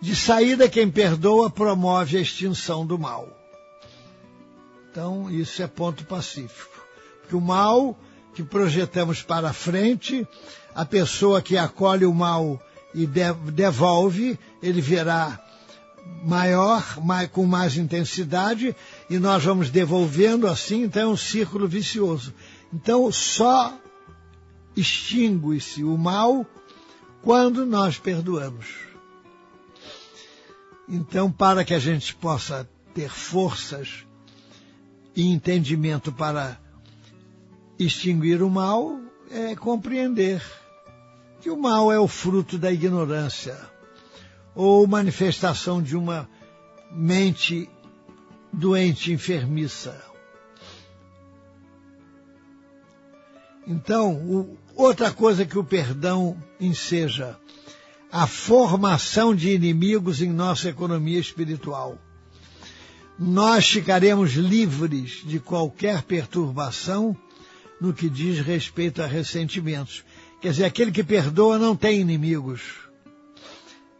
De 0.00 0.14
saída, 0.14 0.68
quem 0.68 0.90
perdoa 0.90 1.48
promove 1.48 2.18
a 2.18 2.20
extinção 2.20 2.86
do 2.86 2.98
mal. 2.98 3.28
Então, 4.90 5.30
isso 5.30 5.62
é 5.62 5.66
ponto 5.66 6.04
pacífico. 6.04 6.84
Porque 7.20 7.34
o 7.34 7.40
mal 7.40 7.98
que 8.34 8.42
projetamos 8.42 9.22
para 9.22 9.52
frente, 9.52 10.26
a 10.74 10.84
pessoa 10.84 11.40
que 11.40 11.56
acolhe 11.56 12.04
o 12.04 12.14
mal 12.14 12.60
e 12.94 13.06
devolve, 13.06 14.38
ele 14.62 14.80
verá 14.80 15.40
maior, 16.24 16.84
com 17.32 17.44
mais 17.44 17.76
intensidade, 17.76 18.76
e 19.08 19.18
nós 19.18 19.44
vamos 19.44 19.70
devolvendo 19.70 20.46
assim, 20.46 20.82
então 20.82 21.02
é 21.02 21.06
um 21.06 21.16
círculo 21.16 21.68
vicioso. 21.68 22.34
Então, 22.72 23.10
só 23.12 23.78
extingue-se 24.76 25.84
o 25.84 25.96
mal 25.96 26.44
quando 27.22 27.64
nós 27.64 27.98
perdoamos. 27.98 28.66
Então, 30.88 31.30
para 31.30 31.64
que 31.64 31.74
a 31.74 31.78
gente 31.78 32.14
possa 32.14 32.68
ter 32.94 33.10
forças 33.10 34.04
e 35.14 35.26
entendimento 35.28 36.12
para 36.12 36.58
extinguir 37.78 38.42
o 38.42 38.50
mal, 38.50 38.98
é 39.30 39.54
compreender 39.54 40.42
que 41.40 41.50
o 41.50 41.56
mal 41.56 41.92
é 41.92 41.98
o 41.98 42.08
fruto 42.08 42.58
da 42.58 42.72
ignorância 42.72 43.56
ou 44.54 44.86
manifestação 44.86 45.82
de 45.82 45.96
uma 45.96 46.28
mente 46.90 47.68
doente, 48.52 49.12
enfermiça. 49.12 50.00
Então, 53.66 54.14
o, 54.14 54.58
outra 54.74 55.10
coisa 55.10 55.44
que 55.44 55.58
o 55.58 55.64
perdão 55.64 56.40
enseja, 56.60 57.36
a 58.10 58.26
formação 58.26 59.34
de 59.34 59.50
inimigos 59.50 60.22
em 60.22 60.30
nossa 60.30 60.68
economia 60.68 61.18
espiritual. 61.18 61.98
Nós 63.18 63.68
ficaremos 63.68 64.32
livres 64.34 65.22
de 65.24 65.40
qualquer 65.40 66.02
perturbação 66.02 67.16
no 67.80 67.92
que 67.92 68.08
diz 68.08 68.40
respeito 68.40 69.02
a 69.02 69.06
ressentimentos. 69.06 70.04
Quer 70.40 70.50
dizer, 70.50 70.64
aquele 70.64 70.92
que 70.92 71.02
perdoa 71.02 71.58
não 71.58 71.74
tem 71.74 72.00
inimigos. 72.00 72.62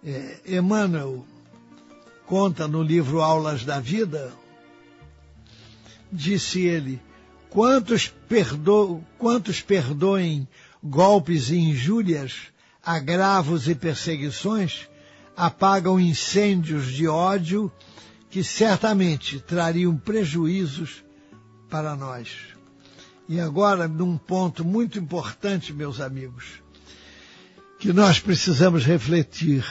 É, 0.05 0.41
Emmanuel 0.47 1.27
conta 2.27 2.67
no 2.67 2.83
livro 2.83 3.21
Aulas 3.21 3.65
da 3.65 3.81
Vida, 3.81 4.33
disse 6.13 6.61
ele, 6.61 7.01
quantos, 7.49 8.09
perdo, 8.09 9.03
quantos 9.17 9.61
perdoem 9.61 10.47
golpes 10.83 11.51
e 11.51 11.57
injúrias, 11.57 12.35
agravos 12.83 13.69
e 13.69 13.75
perseguições, 13.75 14.89
apagam 15.37 16.01
incêndios 16.01 16.93
de 16.93 17.07
ódio 17.07 17.71
que 18.31 18.43
certamente 18.43 19.41
trariam 19.41 19.97
prejuízos 19.97 21.05
para 21.71 21.95
nós. 21.95 22.29
E 23.29 23.41
agora, 23.41 23.89
num 23.89 24.17
ponto 24.17 24.65
muito 24.65 24.99
importante, 24.99 25.73
meus 25.73 26.01
amigos, 26.01 26.63
que 27.79 27.93
nós 27.93 28.21
precisamos 28.21 28.85
refletir. 28.85 29.65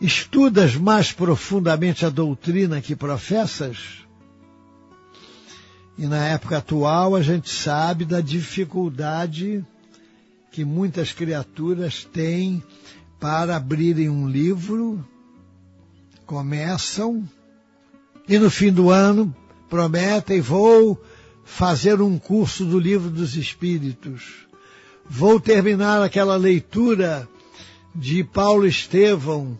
Estudas 0.00 0.76
mais 0.76 1.12
profundamente 1.12 2.06
a 2.06 2.08
doutrina 2.08 2.80
que 2.80 2.96
professas? 2.96 3.76
E 5.98 6.06
na 6.06 6.26
época 6.28 6.56
atual 6.56 7.14
a 7.14 7.20
gente 7.20 7.50
sabe 7.50 8.06
da 8.06 8.22
dificuldade 8.22 9.62
que 10.50 10.64
muitas 10.64 11.12
criaturas 11.12 12.04
têm 12.04 12.62
para 13.20 13.56
abrirem 13.56 14.08
um 14.08 14.26
livro, 14.26 15.06
começam 16.24 17.28
e 18.26 18.38
no 18.38 18.50
fim 18.50 18.72
do 18.72 18.88
ano 18.88 19.34
prometem 19.68 20.40
vou 20.40 20.98
fazer 21.44 22.00
um 22.00 22.18
curso 22.18 22.64
do 22.64 22.78
livro 22.78 23.10
dos 23.10 23.36
Espíritos. 23.36 24.46
Vou 25.04 25.38
terminar 25.38 26.02
aquela 26.02 26.36
leitura 26.36 27.28
de 27.94 28.24
Paulo 28.24 28.66
Estevão, 28.66 29.58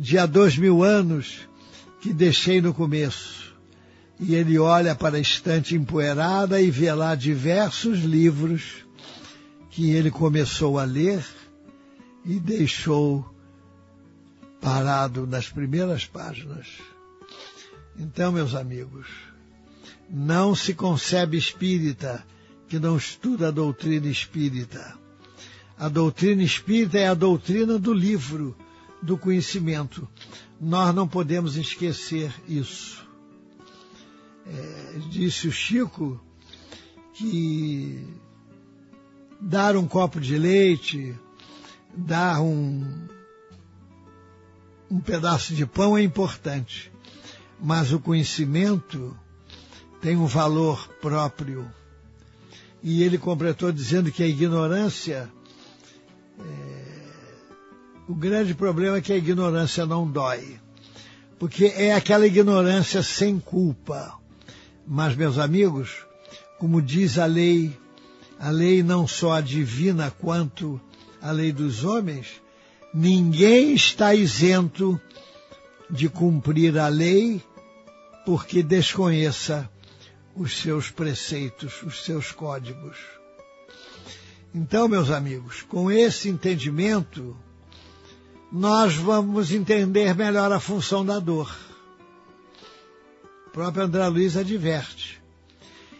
de 0.00 0.16
há 0.16 0.24
dois 0.24 0.56
mil 0.56 0.82
anos, 0.82 1.40
que 2.00 2.10
deixei 2.10 2.58
no 2.62 2.72
começo. 2.72 3.54
E 4.18 4.34
ele 4.34 4.58
olha 4.58 4.94
para 4.94 5.18
a 5.18 5.20
estante 5.20 5.76
empoeirada 5.76 6.58
e 6.60 6.70
vê 6.70 6.90
lá 6.90 7.14
diversos 7.14 8.00
livros 8.00 8.86
que 9.70 9.90
ele 9.90 10.10
começou 10.10 10.78
a 10.78 10.84
ler 10.84 11.22
e 12.24 12.40
deixou 12.40 13.30
parado 14.58 15.26
nas 15.26 15.50
primeiras 15.50 16.06
páginas. 16.06 16.66
Então, 17.98 18.32
meus 18.32 18.54
amigos, 18.54 19.06
não 20.08 20.54
se 20.54 20.72
concebe 20.72 21.36
espírita 21.36 22.24
que 22.68 22.78
não 22.78 22.96
estuda 22.96 23.48
a 23.48 23.50
doutrina 23.50 24.06
espírita. 24.06 24.94
A 25.78 25.90
doutrina 25.90 26.42
espírita 26.42 26.98
é 26.98 27.06
a 27.06 27.14
doutrina 27.14 27.78
do 27.78 27.92
livro, 27.92 28.56
do 29.02 29.16
conhecimento. 29.16 30.08
Nós 30.60 30.94
não 30.94 31.08
podemos 31.08 31.56
esquecer 31.56 32.32
isso. 32.48 33.06
É, 34.46 34.98
disse 35.08 35.48
o 35.48 35.52
Chico 35.52 36.20
que 37.14 38.06
dar 39.40 39.76
um 39.76 39.86
copo 39.86 40.20
de 40.20 40.36
leite, 40.36 41.14
dar 41.94 42.40
um, 42.40 43.08
um 44.90 45.00
pedaço 45.00 45.54
de 45.54 45.64
pão 45.64 45.96
é 45.96 46.02
importante, 46.02 46.92
mas 47.60 47.92
o 47.92 48.00
conhecimento 48.00 49.16
tem 50.00 50.16
um 50.16 50.26
valor 50.26 50.88
próprio. 51.00 51.70
E 52.82 53.02
ele 53.02 53.18
completou 53.18 53.70
dizendo 53.70 54.10
que 54.10 54.22
a 54.22 54.26
ignorância, 54.26 55.30
o 58.10 58.14
grande 58.14 58.54
problema 58.54 58.96
é 58.96 59.00
que 59.00 59.12
a 59.12 59.16
ignorância 59.16 59.86
não 59.86 60.04
dói, 60.04 60.58
porque 61.38 61.66
é 61.66 61.94
aquela 61.94 62.26
ignorância 62.26 63.04
sem 63.04 63.38
culpa. 63.38 64.18
Mas, 64.84 65.14
meus 65.14 65.38
amigos, 65.38 66.04
como 66.58 66.82
diz 66.82 67.18
a 67.18 67.26
lei, 67.26 67.78
a 68.36 68.50
lei 68.50 68.82
não 68.82 69.06
só 69.06 69.34
a 69.34 69.40
divina 69.40 70.10
quanto 70.10 70.80
a 71.22 71.30
lei 71.30 71.52
dos 71.52 71.84
homens, 71.84 72.42
ninguém 72.92 73.74
está 73.74 74.12
isento 74.12 75.00
de 75.88 76.08
cumprir 76.08 76.76
a 76.78 76.88
lei 76.88 77.40
porque 78.26 78.60
desconheça 78.60 79.70
os 80.34 80.58
seus 80.58 80.90
preceitos, 80.90 81.80
os 81.84 82.04
seus 82.04 82.32
códigos. 82.32 82.96
Então, 84.52 84.88
meus 84.88 85.10
amigos, 85.10 85.62
com 85.62 85.92
esse 85.92 86.28
entendimento, 86.28 87.36
nós 88.52 88.94
vamos 88.94 89.52
entender 89.52 90.14
melhor 90.14 90.52
a 90.52 90.60
função 90.60 91.04
da 91.04 91.18
dor. 91.18 91.54
O 93.46 93.50
próprio 93.50 93.84
André 93.84 94.06
Luiz 94.08 94.36
adverte. 94.36 95.20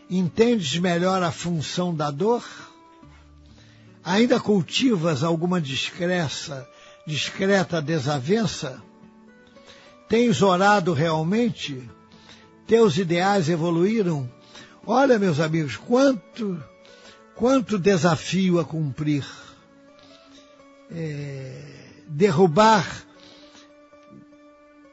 Entendes 0.09 0.78
melhor 0.78 1.22
a 1.22 1.30
função 1.30 1.94
da 1.94 2.11
dor? 2.11 2.44
Ainda 4.03 4.40
cultivas 4.40 5.22
alguma 5.22 5.61
discreta, 5.61 6.68
discreta 7.07 7.80
desavença? 7.80 8.82
Tens 10.09 10.42
orado 10.42 10.92
realmente? 10.92 11.88
teus 12.70 12.96
ideais 12.98 13.48
evoluíram? 13.48 14.30
Olha, 14.86 15.18
meus 15.18 15.40
amigos, 15.40 15.76
quanto, 15.76 16.62
quanto 17.34 17.76
desafio 17.76 18.61
a 18.61 18.64
cumprir. 18.64 19.26
É, 20.88 21.89
derrubar 22.11 23.04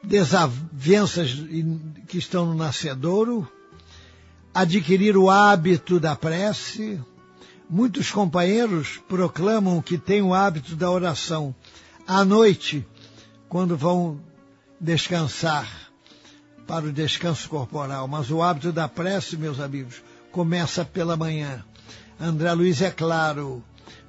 desavenças 0.02 1.34
que 2.06 2.16
estão 2.16 2.46
no 2.46 2.54
nascedouro, 2.54 3.46
adquirir 4.54 5.16
o 5.16 5.28
hábito 5.28 5.98
da 5.98 6.14
prece. 6.14 7.00
Muitos 7.68 8.10
companheiros 8.10 8.98
proclamam 9.08 9.82
que 9.82 9.98
têm 9.98 10.22
o 10.22 10.32
hábito 10.32 10.74
da 10.74 10.90
oração 10.90 11.54
à 12.06 12.24
noite, 12.24 12.86
quando 13.48 13.76
vão 13.76 14.20
descansar 14.80 15.68
para 16.66 16.86
o 16.86 16.92
descanso 16.92 17.48
corporal, 17.48 18.06
mas 18.06 18.30
o 18.30 18.42
hábito 18.42 18.72
da 18.72 18.88
prece, 18.88 19.36
meus 19.36 19.58
amigos, 19.58 20.02
começa 20.30 20.84
pela 20.84 21.16
manhã. 21.16 21.64
André 22.20 22.52
Luiz 22.52 22.80
é 22.80 22.90
claro, 22.90 23.62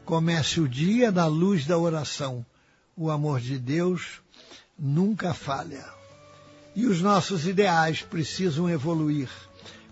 comece 0.05 0.61
o 0.61 0.67
dia 0.67 1.11
na 1.11 1.25
luz 1.25 1.65
da 1.65 1.77
oração. 1.77 2.45
O 3.01 3.09
amor 3.09 3.39
de 3.39 3.57
Deus 3.57 4.19
nunca 4.77 5.33
falha. 5.33 5.85
E 6.75 6.85
os 6.85 7.01
nossos 7.01 7.47
ideais 7.47 8.01
precisam 8.01 8.69
evoluir, 8.69 9.29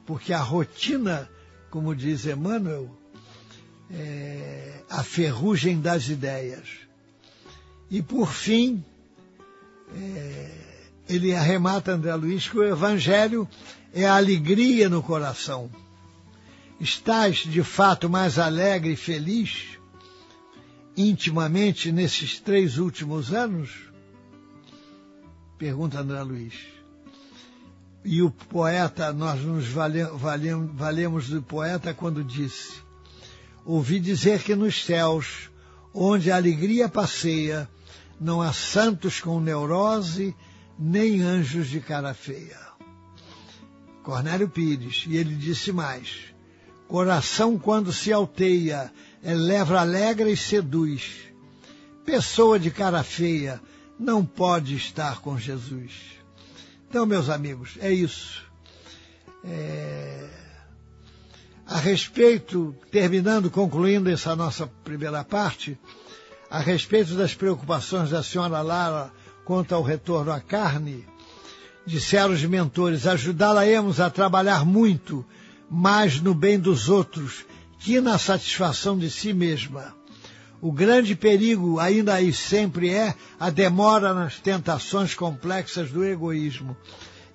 porque 0.05 0.33
a 0.33 0.41
rotina, 0.41 1.29
como 1.69 1.95
diz 1.95 2.25
Emmanuel, 2.25 2.91
é 3.89 4.81
a 4.89 5.01
ferrugem 5.05 5.79
das 5.79 6.09
ideias. 6.09 6.67
E 7.89 8.01
por 8.01 8.29
fim, 8.29 8.83
é, 9.95 10.51
ele 11.07 11.33
arremata 11.33 11.93
André 11.93 12.13
Luiz 12.13 12.49
que 12.49 12.57
o 12.57 12.63
Evangelho 12.65 13.47
é 13.93 14.05
a 14.05 14.17
alegria 14.17 14.89
no 14.89 15.01
coração. 15.01 15.71
Estás 16.77 17.37
de 17.37 17.63
fato 17.63 18.09
mais 18.09 18.37
alegre 18.37 18.91
e 18.91 18.97
feliz 18.97 19.76
intimamente 20.97 21.91
nesses 21.91 22.39
três 22.39 22.79
últimos 22.79 23.31
anos? 23.31 23.69
Pergunta 25.57 25.99
André 25.99 26.21
Luiz. 26.23 26.53
E 28.03 28.21
o 28.21 28.31
poeta, 28.31 29.13
nós 29.13 29.41
nos 29.41 29.67
valemos, 29.67 30.71
valemos 30.73 31.29
do 31.29 31.41
poeta 31.41 31.93
quando 31.93 32.23
disse: 32.23 32.81
ouvi 33.65 33.99
dizer 33.99 34.41
que 34.41 34.55
nos 34.55 34.83
céus, 34.83 35.49
onde 35.93 36.31
a 36.31 36.35
alegria 36.37 36.89
passeia, 36.89 37.69
não 38.19 38.41
há 38.41 38.51
santos 38.51 39.19
com 39.19 39.39
neurose, 39.39 40.35
nem 40.79 41.21
anjos 41.21 41.67
de 41.67 41.79
cara 41.79 42.13
feia. 42.13 42.67
Cornélio 44.03 44.47
Pires, 44.47 45.05
e 45.07 45.17
ele 45.17 45.35
disse 45.35 45.71
mais, 45.71 46.33
coração 46.87 47.59
quando 47.59 47.91
se 47.91 48.13
alteia, 48.13 48.91
eleva 49.27 49.81
alegre 49.81 50.31
e 50.31 50.37
seduz. 50.37 51.17
Pessoa 52.05 52.57
de 52.57 52.71
cara 52.71 53.03
feia 53.03 53.61
não 53.99 54.25
pode 54.25 54.75
estar 54.75 55.19
com 55.19 55.37
Jesus. 55.37 55.91
Então, 56.89 57.05
meus 57.05 57.29
amigos, 57.29 57.77
é 57.81 57.91
isso. 57.91 58.45
É... 59.43 60.29
A 61.67 61.77
respeito, 61.77 62.73
terminando, 62.89 63.51
concluindo 63.51 64.09
essa 64.09 64.33
nossa 64.33 64.65
primeira 64.85 65.21
parte, 65.25 65.77
a 66.49 66.59
respeito 66.59 67.13
das 67.15 67.33
preocupações 67.33 68.11
da 68.11 68.23
senhora 68.23 68.61
Lara 68.61 69.11
quanto 69.43 69.75
ao 69.75 69.83
retorno 69.83 70.31
à 70.31 70.39
carne, 70.39 71.05
disseram 71.85 72.33
os 72.33 72.43
mentores, 72.43 73.05
ajudá-la-emos 73.05 73.99
a 73.99 74.09
trabalhar 74.09 74.65
muito 74.65 75.25
mais 75.69 76.21
no 76.21 76.33
bem 76.33 76.57
dos 76.57 76.87
outros 76.87 77.45
que 77.79 78.01
na 78.01 78.17
satisfação 78.17 78.97
de 78.97 79.09
si 79.09 79.33
mesma. 79.33 79.95
O 80.59 80.71
grande 80.71 81.15
perigo 81.15 81.79
ainda 81.79 82.15
aí 82.15 82.33
sempre 82.33 82.89
é 82.89 83.13
a 83.39 83.49
demora 83.49 84.13
nas 84.13 84.39
tentações 84.39 85.13
complexas 85.13 85.91
do 85.91 86.03
egoísmo. 86.03 86.75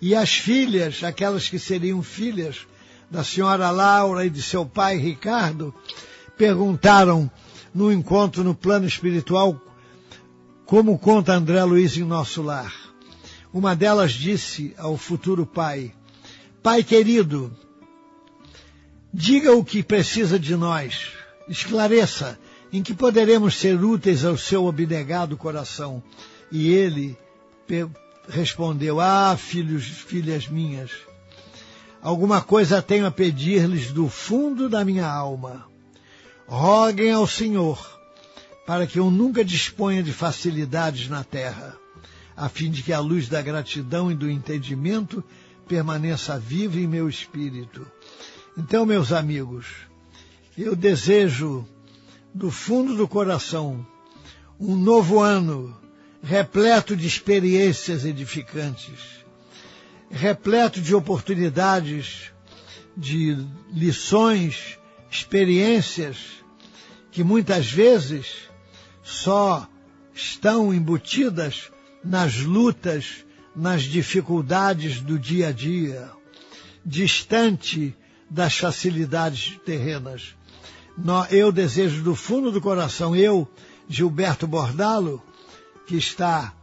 E 0.00 0.14
as 0.14 0.34
filhas, 0.34 1.04
aquelas 1.04 1.48
que 1.48 1.58
seriam 1.58 2.02
filhas 2.02 2.66
da 3.08 3.22
senhora 3.22 3.70
Laura 3.70 4.26
e 4.26 4.30
de 4.30 4.42
seu 4.42 4.66
pai 4.66 4.96
Ricardo, 4.96 5.72
perguntaram 6.36 7.30
no 7.72 7.92
encontro 7.92 8.42
no 8.42 8.54
plano 8.54 8.86
espiritual, 8.86 9.60
como 10.66 10.98
conta 10.98 11.34
André 11.34 11.62
Luiz 11.62 11.96
em 11.96 12.02
nosso 12.02 12.42
lar. 12.42 12.74
Uma 13.52 13.76
delas 13.76 14.12
disse 14.12 14.74
ao 14.76 14.96
futuro 14.96 15.46
pai, 15.46 15.94
Pai 16.62 16.84
querido, 16.84 17.52
diga 19.12 19.52
o 19.52 19.64
que 19.64 19.82
precisa 19.82 20.38
de 20.38 20.56
nós, 20.56 21.12
esclareça 21.48 22.38
em 22.72 22.82
que 22.82 22.94
poderemos 22.94 23.56
ser 23.56 23.82
úteis 23.82 24.24
ao 24.24 24.36
seu 24.38 24.66
abnegado 24.66 25.36
coração. 25.36 26.02
E 26.50 26.70
ele 26.70 27.16
respondeu, 28.28 29.00
ah, 29.00 29.36
filhos, 29.36 29.84
filhas 29.84 30.48
minhas, 30.48 30.90
alguma 32.00 32.40
coisa 32.40 32.80
tenho 32.80 33.06
a 33.06 33.10
pedir-lhes 33.10 33.92
do 33.92 34.08
fundo 34.08 34.68
da 34.68 34.84
minha 34.84 35.06
alma. 35.06 35.66
Roguem 36.46 37.12
ao 37.12 37.26
Senhor 37.26 38.00
para 38.66 38.86
que 38.86 38.98
eu 38.98 39.10
nunca 39.10 39.44
disponha 39.44 40.02
de 40.02 40.12
facilidades 40.12 41.08
na 41.08 41.24
terra, 41.24 41.76
a 42.36 42.48
fim 42.48 42.70
de 42.70 42.82
que 42.82 42.92
a 42.92 43.00
luz 43.00 43.28
da 43.28 43.42
gratidão 43.42 44.10
e 44.10 44.14
do 44.14 44.30
entendimento 44.30 45.22
permaneça 45.66 46.38
viva 46.38 46.78
em 46.78 46.86
meu 46.86 47.08
espírito. 47.08 47.86
Então, 48.56 48.84
meus 48.84 49.12
amigos, 49.12 49.66
eu 50.58 50.76
desejo 50.76 51.66
do 52.34 52.50
fundo 52.50 52.94
do 52.94 53.08
coração 53.08 53.86
um 54.60 54.76
novo 54.76 55.20
ano 55.20 55.74
repleto 56.22 56.94
de 56.94 57.06
experiências 57.06 58.04
edificantes, 58.04 59.24
repleto 60.10 60.82
de 60.82 60.94
oportunidades, 60.94 62.30
de 62.94 63.38
lições, 63.72 64.78
experiências 65.10 66.18
que 67.10 67.24
muitas 67.24 67.70
vezes 67.70 68.50
só 69.02 69.66
estão 70.14 70.74
embutidas 70.74 71.72
nas 72.04 72.40
lutas, 72.40 73.24
nas 73.56 73.82
dificuldades 73.82 75.00
do 75.00 75.18
dia 75.18 75.48
a 75.48 75.52
dia, 75.52 76.10
distante 76.84 77.96
das 78.32 78.56
facilidades 78.56 79.58
terrenas. 79.64 80.34
Eu 81.30 81.52
desejo 81.52 82.02
do 82.02 82.14
fundo 82.14 82.50
do 82.50 82.62
coração, 82.62 83.14
eu, 83.14 83.46
Gilberto 83.86 84.46
Bordalo, 84.46 85.22
que 85.86 85.96
está 85.96 86.54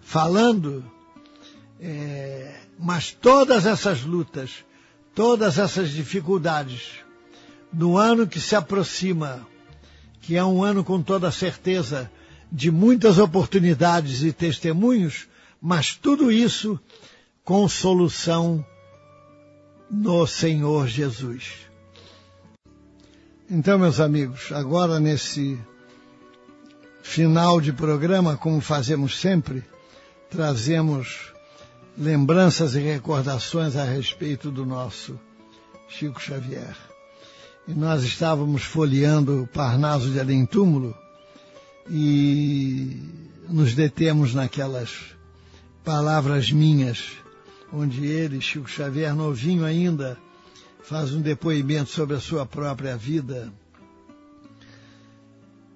falando, 0.00 0.82
é, 1.78 2.60
mas 2.78 3.10
todas 3.10 3.66
essas 3.66 4.02
lutas, 4.02 4.64
todas 5.14 5.58
essas 5.58 5.90
dificuldades, 5.90 7.04
no 7.70 7.98
ano 7.98 8.26
que 8.26 8.40
se 8.40 8.56
aproxima, 8.56 9.46
que 10.22 10.36
é 10.36 10.44
um 10.44 10.64
ano 10.64 10.82
com 10.82 11.02
toda 11.02 11.30
certeza 11.30 12.10
de 12.50 12.70
muitas 12.70 13.18
oportunidades 13.18 14.22
e 14.22 14.32
testemunhos, 14.32 15.28
mas 15.60 15.94
tudo 15.94 16.32
isso 16.32 16.80
com 17.44 17.68
solução 17.68 18.64
no 19.92 20.26
Senhor 20.26 20.88
Jesus. 20.88 21.68
Então, 23.50 23.78
meus 23.78 24.00
amigos, 24.00 24.50
agora 24.50 24.98
nesse 24.98 25.60
final 27.02 27.60
de 27.60 27.72
programa, 27.72 28.36
como 28.36 28.60
fazemos 28.60 29.20
sempre, 29.20 29.62
trazemos 30.30 31.32
lembranças 31.98 32.74
e 32.74 32.80
recordações 32.80 33.76
a 33.76 33.84
respeito 33.84 34.50
do 34.50 34.64
nosso 34.64 35.20
Chico 35.88 36.18
Xavier 36.18 36.74
e 37.66 37.72
nós 37.74 38.02
estávamos 38.02 38.64
folheando 38.64 39.42
o 39.42 39.46
Parnaso 39.46 40.10
de 40.10 40.18
Além 40.18 40.44
Túmulo 40.44 40.94
e 41.88 43.00
nos 43.48 43.74
detemos 43.74 44.34
naquelas 44.34 44.90
palavras 45.84 46.50
minhas, 46.50 47.12
onde 47.72 48.06
ele, 48.06 48.40
Chico 48.40 48.68
Xavier, 48.68 49.14
novinho 49.14 49.64
ainda, 49.64 50.18
faz 50.82 51.12
um 51.12 51.20
depoimento 51.20 51.90
sobre 51.90 52.16
a 52.16 52.20
sua 52.20 52.44
própria 52.44 52.96
vida. 52.96 53.52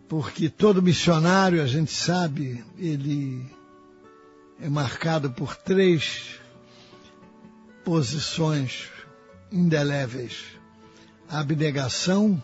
Porque 0.08 0.48
todo 0.48 0.82
missionário, 0.82 1.62
a 1.62 1.66
gente 1.66 1.92
sabe, 1.92 2.64
ele 2.78 3.44
é 4.60 4.68
marcado 4.68 5.30
por 5.30 5.56
três 5.56 6.38
posições 7.84 8.88
indeléveis 9.50 10.56
a 11.28 11.40
abnegação, 11.40 12.40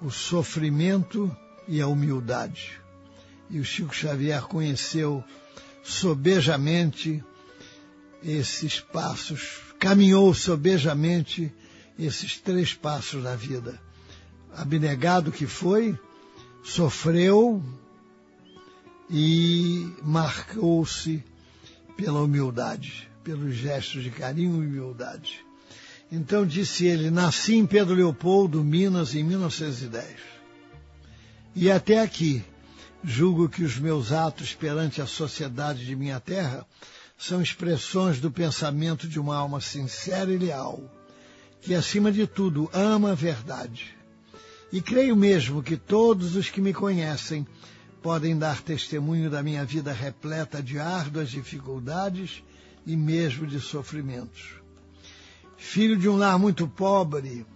o 0.00 0.10
sofrimento 0.10 1.34
e 1.66 1.80
a 1.80 1.86
humildade. 1.86 2.80
E 3.50 3.58
o 3.58 3.64
Chico 3.64 3.94
Xavier 3.94 4.42
conheceu 4.42 5.22
sobejamente 5.82 7.22
esses 8.24 8.80
passos, 8.80 9.60
caminhou 9.78 10.32
sobejamente 10.32 11.52
esses 11.98 12.38
três 12.38 12.74
passos 12.74 13.22
da 13.22 13.34
vida. 13.34 13.80
Abnegado 14.54 15.32
que 15.32 15.46
foi, 15.46 15.98
sofreu 16.62 17.62
e 19.10 19.92
marcou-se 20.02 21.22
pela 21.96 22.22
humildade, 22.22 23.10
pelos 23.24 23.54
gestos 23.54 24.02
de 24.02 24.10
carinho 24.10 24.62
e 24.62 24.66
humildade. 24.66 25.44
Então 26.10 26.46
disse 26.46 26.86
ele, 26.86 27.10
nasci 27.10 27.54
em 27.54 27.66
Pedro 27.66 27.94
Leopoldo, 27.94 28.62
Minas, 28.62 29.14
em 29.14 29.24
1910. 29.24 30.04
E 31.54 31.70
até 31.70 32.00
aqui, 32.00 32.44
julgo 33.02 33.48
que 33.48 33.64
os 33.64 33.78
meus 33.78 34.12
atos 34.12 34.54
perante 34.54 35.00
a 35.00 35.06
sociedade 35.06 35.84
de 35.84 35.96
minha 35.96 36.20
terra 36.20 36.66
são 37.22 37.40
expressões 37.40 38.20
do 38.20 38.30
pensamento 38.30 39.06
de 39.06 39.20
uma 39.20 39.36
alma 39.36 39.60
sincera 39.60 40.32
e 40.32 40.38
leal, 40.38 40.82
que 41.60 41.74
acima 41.74 42.10
de 42.10 42.26
tudo 42.26 42.70
ama 42.72 43.12
a 43.12 43.14
verdade. 43.14 43.96
E 44.72 44.80
creio 44.80 45.14
mesmo 45.14 45.62
que 45.62 45.76
todos 45.76 46.34
os 46.34 46.48
que 46.48 46.60
me 46.60 46.72
conhecem 46.72 47.46
podem 48.02 48.36
dar 48.36 48.62
testemunho 48.62 49.30
da 49.30 49.42
minha 49.42 49.64
vida 49.64 49.92
repleta 49.92 50.62
de 50.62 50.78
árduas 50.78 51.30
dificuldades 51.30 52.42
e 52.86 52.96
mesmo 52.96 53.46
de 53.46 53.60
sofrimentos 53.60 54.62
filho 55.62 55.96
de 55.96 56.08
um 56.08 56.16
lar 56.16 56.38
muito 56.38 56.66
pobre, 56.66 57.46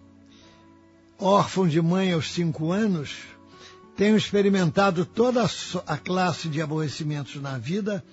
órfão 1.18 1.66
de 1.66 1.82
mãe 1.82 2.12
aos 2.12 2.32
cinco 2.32 2.70
anos, 2.70 3.16
tenho 3.96 4.16
experimentado 4.16 5.04
toda 5.04 5.44
a 5.86 5.98
classe 5.98 6.48
de 6.48 6.62
aborrecimentos 6.62 7.42
na 7.42 7.58
vida 7.58 8.04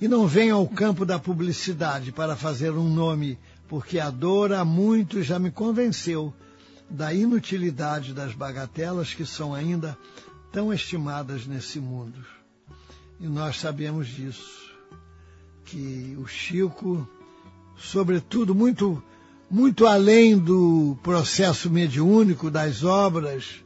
e 0.00 0.08
não 0.08 0.26
venho 0.26 0.56
ao 0.56 0.66
campo 0.66 1.04
da 1.04 1.18
publicidade 1.18 2.10
para 2.10 2.34
fazer 2.34 2.70
um 2.72 2.88
nome, 2.88 3.38
porque 3.68 3.98
a 3.98 4.10
dor 4.10 4.52
há 4.52 4.64
muito 4.64 5.22
já 5.22 5.38
me 5.38 5.50
convenceu 5.50 6.32
da 6.88 7.12
inutilidade 7.12 8.14
das 8.14 8.32
bagatelas 8.32 9.12
que 9.12 9.26
são 9.26 9.54
ainda 9.54 9.96
tão 10.50 10.72
estimadas 10.72 11.46
nesse 11.46 11.78
mundo. 11.78 12.18
E 13.20 13.26
nós 13.26 13.60
sabemos 13.60 14.08
disso, 14.08 14.72
que 15.66 16.16
o 16.18 16.26
Chico, 16.26 17.06
sobretudo 17.76 18.54
muito 18.54 19.02
muito 19.50 19.84
além 19.84 20.38
do 20.38 20.96
processo 21.02 21.68
mediúnico 21.68 22.52
das 22.52 22.84
obras, 22.84 23.56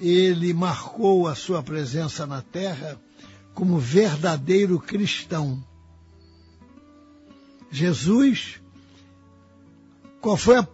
ele 0.00 0.52
marcou 0.52 1.28
a 1.28 1.34
sua 1.36 1.62
presença 1.62 2.26
na 2.26 2.42
Terra 2.42 3.00
como 3.56 3.78
verdadeiro 3.78 4.78
cristão. 4.78 5.64
Jesus, 7.70 8.60
qual 10.20 10.36
foi 10.36 10.58
a 10.58 10.68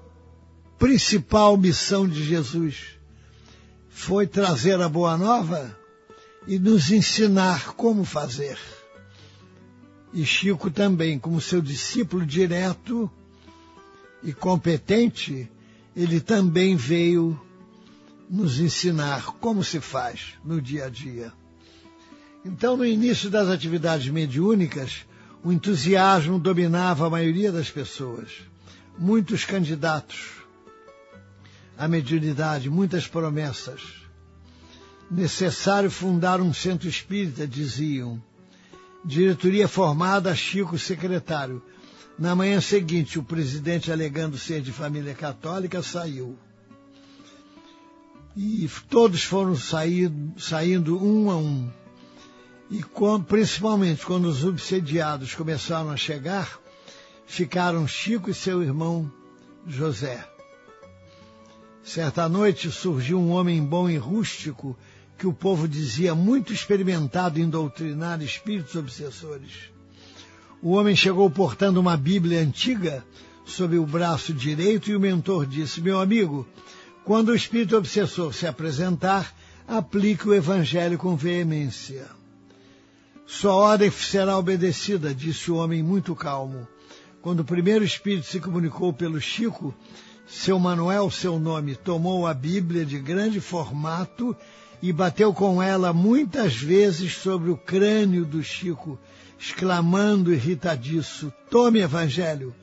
principal 0.81 1.57
missão 1.57 2.09
de 2.09 2.25
Jesus? 2.25 2.99
Foi 3.89 4.27
trazer 4.27 4.81
a 4.81 4.89
boa 4.89 5.17
nova 5.17 5.79
e 6.45 6.59
nos 6.59 6.91
ensinar 6.91 7.73
como 7.75 8.05
fazer. 8.05 8.59
E 10.13 10.27
Chico 10.27 10.69
também, 10.69 11.21
como 11.21 11.41
seu 11.41 11.63
discípulo 11.63 12.27
direto 12.27 13.09
e 14.25 14.33
competente, 14.33 15.49
ele 15.95 16.21
também 16.21 16.75
veio 16.75 17.41
nos 18.29 18.59
ensinar 18.59 19.37
como 19.39 19.63
se 19.63 19.79
faz 19.79 20.35
no 20.45 20.61
dia 20.61 20.87
a 20.87 20.89
dia. 20.89 21.33
Então, 22.45 22.77
no 22.77 22.85
início 22.85 23.31
das 23.31 23.49
atividades 23.49 24.09
mediúnicas, 24.09 25.07
o 25.45 25.53
entusiasmo 25.53 26.39
dominava 26.39 27.07
a 27.07 27.11
maioria 27.11 27.53
das 27.53 27.71
pessoas. 27.71 28.31
Muitos 28.99 29.45
candidatos 29.45 30.43
à 31.79 31.87
mediunidade, 31.87 32.69
muitas 32.69 33.07
promessas. 33.07 33.81
Necessário 35.11 35.91
fundar 35.91 36.41
um 36.41 36.53
centro 36.53 36.89
espírita, 36.89 37.47
diziam. 37.47 38.23
Diretoria 39.05 39.69
formada, 39.69 40.35
Chico 40.35 40.79
secretário. 40.79 41.63
Na 42.19 42.35
manhã 42.35 42.61
seguinte, 42.61 43.19
o 43.19 43.23
presidente, 43.23 43.91
alegando 43.91 44.37
ser 44.37 44.63
de 44.63 44.73
família 44.73 45.15
católica, 45.15 45.81
saiu. 45.83 46.37
E 48.37 48.69
todos 48.89 49.23
foram 49.23 49.55
sair, 49.55 50.11
saindo 50.37 51.03
um 51.03 51.31
a 51.31 51.37
um 51.37 51.71
e 52.73 52.83
principalmente 53.29 54.07
quando 54.07 54.25
os 54.25 54.43
obsediados 54.43 55.35
começaram 55.35 55.91
a 55.91 55.97
chegar, 55.97 56.59
ficaram 57.27 57.87
Chico 57.87 58.31
e 58.31 58.35
seu 58.35 58.63
irmão 58.63 59.13
José. 59.67 60.27
Certa 61.85 62.27
noite 62.31 62.71
surgiu 62.71 63.21
um 63.21 63.31
homem 63.33 63.63
bom 63.63 63.91
e 63.91 63.99
rústico 63.99 64.75
que 65.19 65.27
o 65.27 65.35
povo 65.35 65.69
dizia 65.69 66.15
muito 66.15 66.51
experimentado 66.51 67.39
em 67.39 67.47
doutrinar 67.47 68.23
espíritos 68.23 68.75
obsessores. 68.75 69.71
O 70.63 70.71
homem 70.71 70.97
chegou 70.97 71.29
portando 71.31 71.79
uma 71.79 71.97
Bíblia 71.97 72.41
antiga 72.41 73.05
sob 73.45 73.77
o 73.77 73.85
braço 73.85 74.33
direito 74.33 74.91
e 74.91 74.97
o 74.97 75.01
mentor 75.01 75.45
disse: 75.45 75.83
Meu 75.83 76.01
amigo, 76.01 76.49
quando 77.05 77.29
o 77.29 77.35
espírito 77.35 77.77
obsessor 77.77 78.33
se 78.33 78.47
apresentar, 78.47 79.35
aplique 79.69 80.27
o 80.27 80.33
evangelho 80.33 80.97
com 80.97 81.15
veemência. 81.15 82.22
Sua 83.41 83.55
ordem 83.55 83.91
será 83.91 84.39
obedecida, 84.39 85.15
disse 85.15 85.51
o 85.51 85.57
homem 85.57 85.83
muito 85.83 86.15
calmo. 86.15 86.69
Quando 87.23 87.41
o 87.41 87.45
primeiro 87.45 87.83
espírito 87.83 88.27
se 88.27 88.39
comunicou 88.39 88.93
pelo 88.93 89.19
Chico, 89.19 89.75
seu 90.27 90.59
Manuel, 90.59 91.11
seu 91.11 91.41
nome, 91.41 91.75
tomou 91.75 92.27
a 92.27 92.35
Bíblia 92.35 92.85
de 92.85 92.99
grande 92.99 93.41
formato 93.41 94.37
e 94.83 94.93
bateu 94.93 95.33
com 95.33 95.63
ela 95.63 95.95
muitas 95.95 96.55
vezes 96.55 97.17
sobre 97.17 97.51
o 97.51 97.57
crânio 97.57 98.27
do 98.27 98.45
Chico, 98.45 98.99
exclamando 99.41 100.33
irritadiço: 100.33 101.33
Tome 101.51 101.81
Evangelho, 101.81 102.55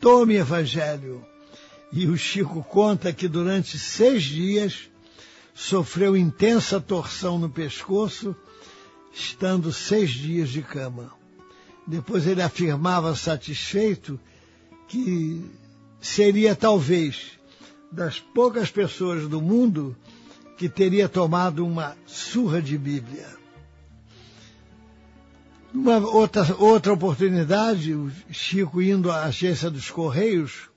tome 0.00 0.36
Evangelho. 0.36 1.22
E 1.92 2.06
o 2.06 2.16
Chico 2.16 2.64
conta 2.64 3.12
que 3.12 3.28
durante 3.28 3.78
seis 3.78 4.22
dias 4.22 4.90
sofreu 5.54 6.16
intensa 6.16 6.80
torção 6.80 7.38
no 7.38 7.50
pescoço 7.50 8.34
estando 9.14 9.72
seis 9.72 10.10
dias 10.10 10.48
de 10.48 10.60
cama. 10.60 11.12
Depois 11.86 12.26
ele 12.26 12.42
afirmava 12.42 13.14
satisfeito 13.14 14.18
que 14.88 15.44
seria 16.00 16.56
talvez 16.56 17.38
das 17.90 18.18
poucas 18.18 18.70
pessoas 18.70 19.28
do 19.28 19.40
mundo 19.40 19.96
que 20.58 20.68
teria 20.68 21.08
tomado 21.08 21.64
uma 21.64 21.96
surra 22.06 22.60
de 22.60 22.76
Bíblia. 22.76 23.28
Uma 25.72 25.98
outra, 25.98 26.54
outra 26.58 26.92
oportunidade, 26.92 27.94
o 27.94 28.10
Chico 28.30 28.80
indo 28.80 29.10
à 29.10 29.24
agência 29.24 29.70
dos 29.70 29.90
Correios, 29.90 30.70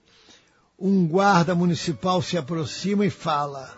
um 0.79 1.07
guarda 1.07 1.53
municipal 1.55 2.21
se 2.21 2.37
aproxima 2.37 3.05
e 3.05 3.09
fala: 3.09 3.77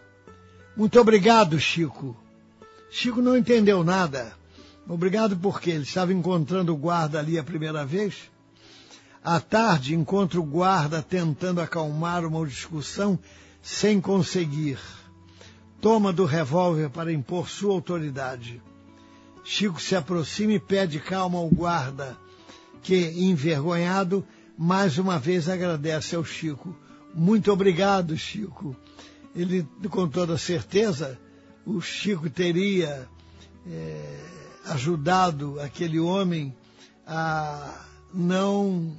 Muito 0.75 0.99
obrigado, 0.99 1.59
Chico. 1.59 2.15
Chico 2.89 3.21
não 3.21 3.37
entendeu 3.37 3.83
nada. 3.83 4.33
Obrigado 4.89 5.37
porque 5.37 5.69
ele 5.69 5.83
estava 5.83 6.11
encontrando 6.11 6.73
o 6.73 6.77
guarda 6.77 7.19
ali 7.19 7.37
a 7.37 7.43
primeira 7.43 7.85
vez. 7.85 8.31
À 9.23 9.39
tarde, 9.39 9.93
encontra 9.93 10.39
o 10.39 10.43
guarda 10.43 11.03
tentando 11.03 11.61
acalmar 11.61 12.25
uma 12.25 12.43
discussão 12.47 13.19
sem 13.61 14.01
conseguir. 14.01 14.79
Toma 15.79 16.11
do 16.11 16.25
revólver 16.25 16.89
para 16.89 17.13
impor 17.13 17.47
sua 17.47 17.71
autoridade. 17.71 18.59
Chico 19.43 19.79
se 19.79 19.95
aproxima 19.95 20.53
e 20.53 20.59
pede 20.59 20.99
calma 20.99 21.37
ao 21.37 21.49
guarda, 21.49 22.17
que, 22.81 23.11
envergonhado, 23.15 24.25
mais 24.57 24.97
uma 24.97 25.19
vez 25.19 25.47
agradece 25.47 26.15
ao 26.15 26.25
Chico. 26.25 26.75
Muito 27.13 27.51
obrigado, 27.51 28.17
Chico. 28.17 28.75
Ele, 29.35 29.67
com 29.87 30.07
toda 30.07 30.35
certeza, 30.35 31.19
o 31.63 31.79
Chico 31.79 32.27
teria. 32.27 33.07
É 33.67 34.38
ajudado 34.69 35.59
aquele 35.59 35.99
homem 35.99 36.55
a 37.05 37.85
não 38.13 38.95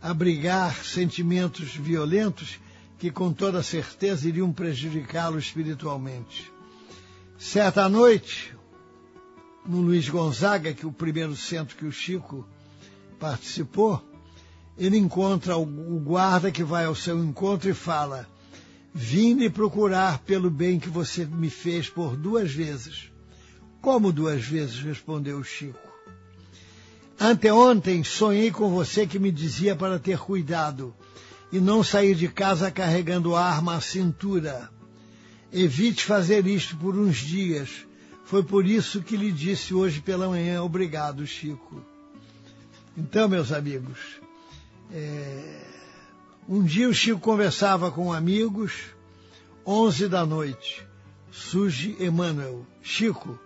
abrigar 0.00 0.84
sentimentos 0.84 1.74
violentos 1.74 2.58
que 2.98 3.10
com 3.10 3.32
toda 3.32 3.62
certeza 3.62 4.28
iriam 4.28 4.52
prejudicá-lo 4.52 5.38
espiritualmente. 5.38 6.50
Certa 7.38 7.88
noite, 7.88 8.56
no 9.66 9.82
Luiz 9.82 10.08
Gonzaga, 10.08 10.72
que 10.72 10.84
é 10.84 10.88
o 10.88 10.92
primeiro 10.92 11.36
centro 11.36 11.76
que 11.76 11.84
o 11.84 11.92
Chico 11.92 12.46
participou, 13.20 14.02
ele 14.78 14.96
encontra 14.96 15.56
o 15.56 16.00
guarda 16.00 16.50
que 16.50 16.64
vai 16.64 16.86
ao 16.86 16.94
seu 16.94 17.22
encontro 17.22 17.68
e 17.68 17.74
fala: 17.74 18.26
Vim 18.94 19.34
me 19.34 19.50
procurar 19.50 20.20
pelo 20.20 20.50
bem 20.50 20.78
que 20.78 20.88
você 20.88 21.26
me 21.26 21.50
fez 21.50 21.88
por 21.90 22.16
duas 22.16 22.50
vezes. 22.52 23.10
Como 23.86 24.10
duas 24.10 24.44
vezes? 24.44 24.80
respondeu 24.80 25.44
Chico. 25.44 25.78
Anteontem 27.20 28.02
sonhei 28.02 28.50
com 28.50 28.68
você 28.68 29.06
que 29.06 29.16
me 29.16 29.30
dizia 29.30 29.76
para 29.76 29.96
ter 29.96 30.18
cuidado 30.18 30.92
e 31.52 31.60
não 31.60 31.84
sair 31.84 32.16
de 32.16 32.26
casa 32.26 32.68
carregando 32.68 33.36
arma 33.36 33.76
à 33.76 33.80
cintura. 33.80 34.68
Evite 35.52 36.02
fazer 36.02 36.48
isto 36.48 36.76
por 36.76 36.98
uns 36.98 37.18
dias. 37.18 37.86
Foi 38.24 38.42
por 38.42 38.66
isso 38.66 39.02
que 39.02 39.16
lhe 39.16 39.30
disse 39.30 39.72
hoje 39.72 40.00
pela 40.00 40.28
manhã, 40.28 40.64
obrigado, 40.64 41.24
Chico. 41.24 41.80
Então, 42.96 43.28
meus 43.28 43.52
amigos, 43.52 44.00
é... 44.90 45.62
um 46.48 46.64
dia 46.64 46.88
o 46.88 46.92
Chico 46.92 47.20
conversava 47.20 47.92
com 47.92 48.12
amigos, 48.12 48.72
onze 49.64 50.08
da 50.08 50.26
noite. 50.26 50.84
Surge 51.30 51.96
Emmanuel. 52.00 52.66
Chico, 52.82 53.38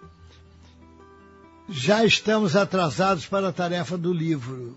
já 1.70 2.04
estamos 2.04 2.56
atrasados 2.56 3.26
para 3.26 3.48
a 3.48 3.52
tarefa 3.52 3.96
do 3.96 4.12
livro. 4.12 4.76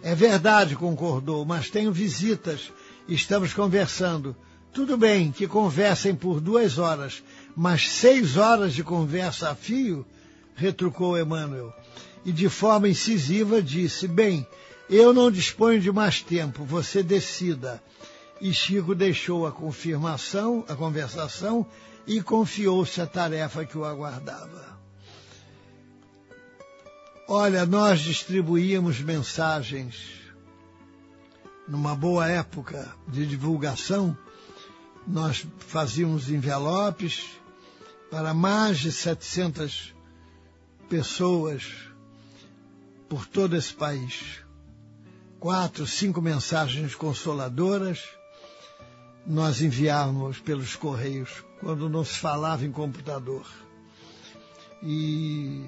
É 0.00 0.14
verdade, 0.14 0.76
concordou, 0.76 1.44
mas 1.44 1.70
tenho 1.70 1.92
visitas. 1.92 2.72
Estamos 3.08 3.52
conversando. 3.52 4.36
Tudo 4.72 4.96
bem 4.96 5.32
que 5.32 5.46
conversem 5.46 6.14
por 6.14 6.40
duas 6.40 6.78
horas, 6.78 7.22
mas 7.54 7.90
seis 7.90 8.36
horas 8.36 8.72
de 8.72 8.84
conversa 8.84 9.50
a 9.50 9.54
fio? 9.54 10.06
retrucou 10.54 11.18
Emmanuel. 11.18 11.72
E 12.24 12.30
de 12.30 12.48
forma 12.48 12.88
incisiva 12.88 13.60
disse: 13.60 14.06
Bem, 14.06 14.46
eu 14.88 15.12
não 15.12 15.30
disponho 15.30 15.80
de 15.80 15.90
mais 15.90 16.22
tempo, 16.22 16.64
você 16.64 17.02
decida. 17.02 17.82
E 18.40 18.52
Chico 18.54 18.94
deixou 18.94 19.46
a 19.46 19.52
confirmação, 19.52 20.64
a 20.68 20.74
conversação, 20.74 21.66
e 22.06 22.20
confiou-se 22.20 23.00
a 23.00 23.06
tarefa 23.06 23.64
que 23.64 23.76
o 23.76 23.84
aguardava. 23.84 24.81
Olha, 27.28 27.64
nós 27.64 28.00
distribuíamos 28.00 29.00
mensagens 29.00 30.20
numa 31.68 31.94
boa 31.94 32.28
época 32.28 32.94
de 33.08 33.26
divulgação. 33.26 34.16
Nós 35.06 35.46
fazíamos 35.58 36.28
envelopes 36.28 37.24
para 38.10 38.34
mais 38.34 38.78
de 38.78 38.92
700 38.92 39.94
pessoas 40.88 41.64
por 43.08 43.26
todo 43.26 43.56
esse 43.56 43.72
país. 43.72 44.42
quatro, 45.38 45.86
cinco 45.86 46.20
mensagens 46.20 46.94
consoladoras 46.94 48.00
nós 49.26 49.60
enviávamos 49.60 50.38
pelos 50.40 50.76
correios 50.76 51.44
quando 51.60 51.88
não 51.88 52.04
se 52.04 52.18
falava 52.18 52.64
em 52.64 52.72
computador. 52.72 53.46
E 54.82 55.64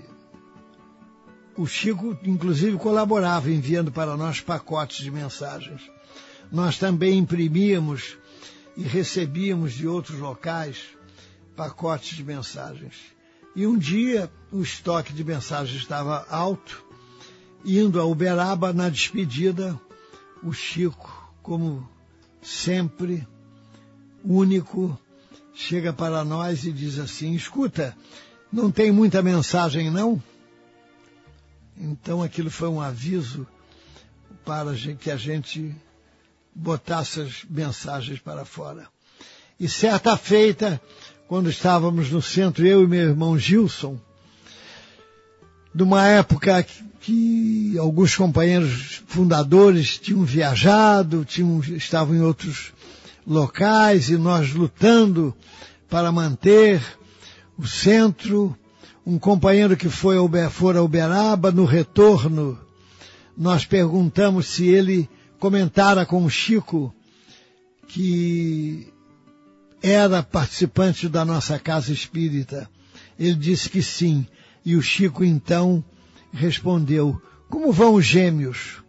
o 1.57 1.67
Chico, 1.67 2.17
inclusive, 2.25 2.77
colaborava 2.77 3.51
enviando 3.51 3.93
para 3.93 4.17
nós 4.17 4.41
pacotes 4.41 4.99
de 4.99 5.11
mensagens. 5.11 5.83
Nós 6.51 6.79
também 6.79 7.19
imprimíamos 7.19 8.17
e 8.77 8.83
recebíamos 8.83 9.73
de 9.73 9.87
outros 9.87 10.19
locais 10.19 10.79
pacotes 11.57 12.17
de 12.17 12.25
mensagens. 12.25 12.95
E 13.55 13.67
um 13.67 13.79
dia 13.79 14.31
o 14.51 14.63
estoque 14.63 15.13
de 15.13 15.23
mensagens 15.23 15.81
estava 15.81 16.27
alto, 16.29 16.85
indo 17.65 18.01
a 18.01 18.05
Uberaba 18.05 18.73
na 18.73 18.89
despedida, 18.89 19.79
o 20.43 20.53
Chico, 20.53 21.33
como 21.43 21.89
sempre, 22.43 23.27
único, 24.25 24.99
chega 25.55 25.93
para 25.93 26.25
nós 26.25 26.65
e 26.65 26.73
diz 26.73 26.99
assim: 26.99 27.35
escuta, 27.35 27.97
não 28.53 28.71
tem 28.71 28.91
muita 28.91 29.23
mensagem 29.23 29.91
não? 29.91 30.21
Então 31.77 32.23
aquilo 32.23 32.51
foi 32.51 32.69
um 32.69 32.81
aviso 32.81 33.47
para 34.45 34.75
que 34.75 35.11
a 35.11 35.17
gente 35.17 35.75
botasse 36.55 37.21
as 37.21 37.45
mensagens 37.49 38.21
para 38.21 38.45
fora. 38.45 38.87
E 39.59 39.69
certa 39.69 40.17
feita, 40.17 40.81
quando 41.27 41.51
estávamos 41.51 42.11
no 42.11 42.21
centro, 42.21 42.67
eu 42.67 42.85
e 42.85 42.87
meu 42.87 43.09
irmão 43.11 43.39
Gilson, 43.39 43.99
numa 45.75 46.07
época 46.07 46.63
que, 46.63 46.85
que 47.01 47.79
alguns 47.79 48.15
companheiros 48.15 49.03
fundadores 49.07 49.99
tinham 49.99 50.25
viajado, 50.25 51.25
tinham, 51.25 51.61
estavam 51.61 52.15
em 52.15 52.21
outros 52.21 52.73
locais 53.27 54.11
e 54.11 54.17
nós 54.17 54.53
lutando 54.53 55.35
para 55.89 56.13
manter 56.13 56.81
o 57.57 57.67
centro. 57.67 58.57
Um 59.07 59.19
companheiro 59.19 59.77
que 59.77 59.89
foi 59.89 60.17
ao, 60.17 60.31
for 60.51 60.77
a 60.77 60.83
Uberaba, 60.83 61.51
no 61.51 61.65
retorno, 61.65 62.59
nós 63.37 63.67
perguntamos 63.67 64.47
se 64.47 64.67
ele 64.67 65.09
comentara 65.39 66.07
com 66.07 66.25
o 66.25 66.31
Chico 66.31 66.95
que 67.87 68.89
era 69.83 70.23
participante 70.23 71.09
da 71.09 71.25
nossa 71.25 71.59
casa 71.59 71.93
espírita. 71.93 72.71
Ele 73.19 73.35
disse 73.35 73.69
que 73.69 73.83
sim. 73.83 74.27
E 74.65 74.75
o 74.75 74.83
Chico 74.83 75.23
então 75.23 75.85
respondeu: 76.33 77.21
Como 77.51 77.71
vão 77.71 77.95
os 77.95 78.07
gêmeos? 78.07 78.83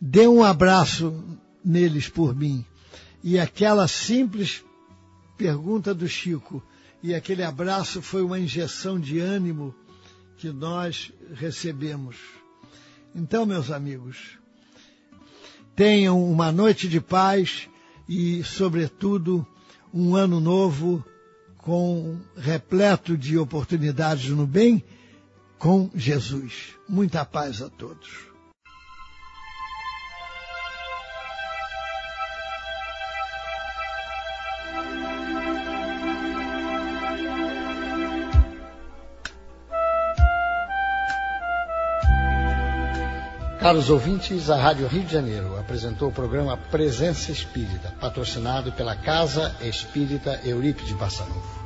Dê 0.00 0.26
um 0.26 0.42
abraço 0.42 1.14
neles 1.62 2.08
por 2.08 2.34
mim. 2.34 2.64
E 3.22 3.38
aquela 3.38 3.86
simples 3.86 4.64
pergunta 5.36 5.92
do 5.92 6.08
Chico 6.08 6.62
e 7.02 7.14
aquele 7.14 7.42
abraço 7.42 8.00
foi 8.00 8.22
uma 8.22 8.38
injeção 8.38 8.98
de 8.98 9.18
ânimo 9.18 9.74
que 10.36 10.50
nós 10.50 11.12
recebemos. 11.34 12.16
Então, 13.14 13.44
meus 13.44 13.70
amigos, 13.70 14.38
tenham 15.74 16.24
uma 16.24 16.52
noite 16.52 16.88
de 16.88 17.00
paz 17.00 17.68
e, 18.08 18.42
sobretudo, 18.44 19.46
um 19.92 20.14
ano 20.14 20.40
novo 20.40 21.04
com 21.58 22.18
repleto 22.36 23.16
de 23.16 23.36
oportunidades 23.36 24.30
no 24.30 24.46
bem 24.46 24.82
com 25.58 25.90
Jesus. 25.94 26.74
Muita 26.88 27.24
paz 27.24 27.62
a 27.62 27.68
todos. 27.68 28.31
Caros 43.62 43.90
ouvintes, 43.90 44.50
a 44.50 44.56
Rádio 44.56 44.88
Rio 44.88 45.04
de 45.04 45.12
Janeiro 45.12 45.56
apresentou 45.56 46.08
o 46.08 46.12
programa 46.12 46.56
Presença 46.56 47.30
Espírita, 47.30 47.94
patrocinado 48.00 48.72
pela 48.72 48.96
Casa 48.96 49.54
Espírita 49.60 50.40
Eurípides 50.44 50.96
Barçanufo. 50.96 51.61